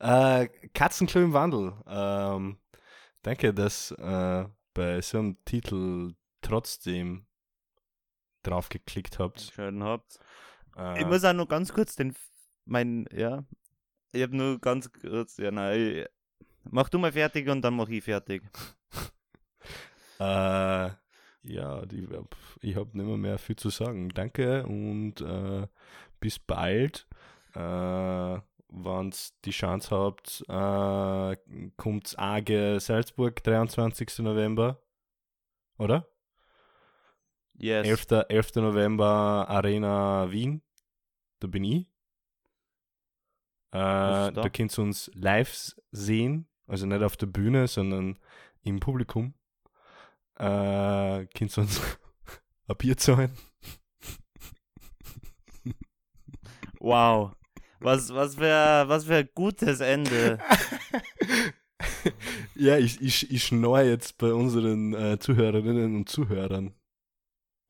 [0.00, 1.72] äh, Katzenklo im Wandel.
[1.86, 2.58] Ähm,
[3.26, 7.26] danke, dass äh, bei so einem Titel trotzdem
[8.42, 9.40] drauf geklickt habt.
[9.40, 10.20] Schön habt.
[10.76, 12.14] Äh, ich muss auch nur ganz kurz den,
[12.64, 13.44] mein, ja,
[14.12, 16.06] ich habe nur ganz kurz, ja, nein,
[16.62, 18.42] mach du mal fertig und dann mach ich fertig.
[20.20, 20.90] äh,
[21.42, 22.08] ja, die,
[22.60, 24.08] ich habe nicht mehr, mehr viel zu sagen.
[24.10, 25.66] Danke und äh,
[26.20, 27.08] bis bald.
[27.54, 28.38] Äh,
[28.78, 29.14] Wenn ihr
[29.46, 34.18] die Chance habt, äh, kommt AG Salzburg, 23.
[34.18, 34.82] November.
[35.78, 36.06] Oder?
[37.54, 37.86] Yes.
[37.86, 38.26] 11.
[38.28, 38.56] 11.
[38.56, 40.60] November Arena Wien.
[41.40, 41.86] Da bin ich.
[43.70, 44.30] Äh, da?
[44.30, 46.46] da könnt ihr uns live sehen.
[46.66, 48.18] Also nicht auf der Bühne, sondern
[48.62, 49.32] im Publikum.
[50.34, 51.80] Äh, könnt ihr uns
[52.68, 53.32] ein Bier zahlen.
[56.78, 57.32] Wow.
[57.86, 60.40] Was, was für, was ein gutes Ende.
[62.56, 66.74] ja, ich, ich, ich schneue jetzt bei unseren äh, Zuhörerinnen und Zuhörern.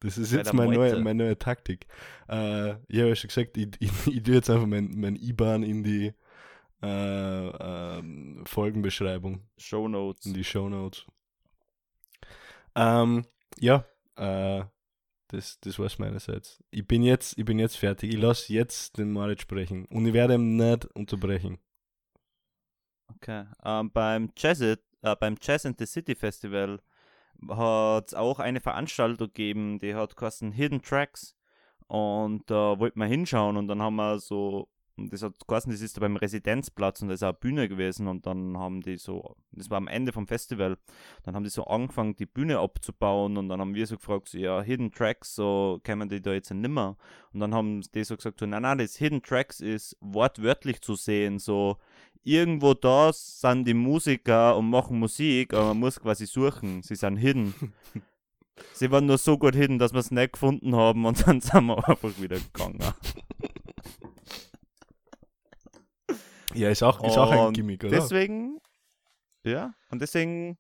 [0.01, 1.87] Das ist jetzt meine neue, meine neue Taktik.
[2.31, 5.63] Äh, ich habe ja schon gesagt, ich, ich, ich tue jetzt einfach mein, mein IBAN
[5.63, 6.15] in die
[6.83, 8.03] äh, äh,
[8.47, 9.43] Folgenbeschreibung.
[9.59, 10.25] Show Notes.
[10.25, 11.05] In die Show Notes.
[12.75, 13.27] Ähm,
[13.59, 13.85] ja,
[14.17, 14.65] äh,
[15.29, 16.63] das, das war's meinerseits.
[16.71, 18.15] Ich bin jetzt, ich bin jetzt fertig.
[18.15, 21.59] Ich lasse jetzt den Moritz sprechen und ich werde ihn nicht unterbrechen.
[23.15, 23.45] Okay.
[23.65, 26.81] Ähm, beim Jazz, äh, beim Jazz and the City Festival
[27.49, 31.37] hat es auch eine Veranstaltung gegeben, die hat kosten Hidden Tracks.
[31.89, 34.69] Und da äh, wollten wir hinschauen und dann haben wir so
[34.99, 37.69] und das hat geheißen, das ist da beim Residenzplatz und da ist auch eine Bühne
[37.69, 40.79] gewesen und dann haben die so, das war am Ende vom Festival,
[41.23, 44.39] dann haben die so angefangen, die Bühne abzubauen und dann haben wir so gefragt, so,
[44.39, 46.97] ja, Hidden Tracks, so kämen die da jetzt nimmer.
[47.33, 50.95] Und dann haben die so gesagt, so, nein, nein, das Hidden Tracks ist wortwörtlich zu
[50.95, 51.77] sehen, so,
[52.27, 57.19] irgendwo da sind die Musiker und machen Musik, aber man muss quasi suchen, sie sind
[57.19, 57.55] hidden.
[58.73, 61.67] sie waren nur so gut hidden, dass wir es nicht gefunden haben und dann sind
[61.67, 62.81] wir einfach wieder gegangen.
[66.57, 67.97] Ja, ist auch, ist auch ein Gimmick, oder?
[67.97, 68.61] Deswegen,
[69.45, 70.59] ja, und deswegen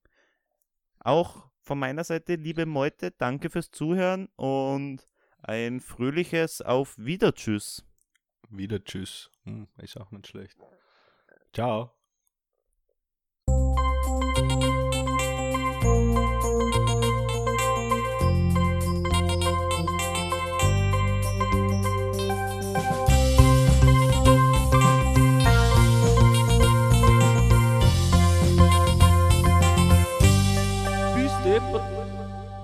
[1.01, 5.07] auch von meiner Seite, liebe Meute, danke fürs Zuhören und
[5.43, 7.85] ein fröhliches Auf Wieder Tschüss.
[8.51, 9.31] Wieder Tschüss.
[9.45, 10.57] Hm, ist auch nicht schlecht.
[11.53, 11.96] Ciao.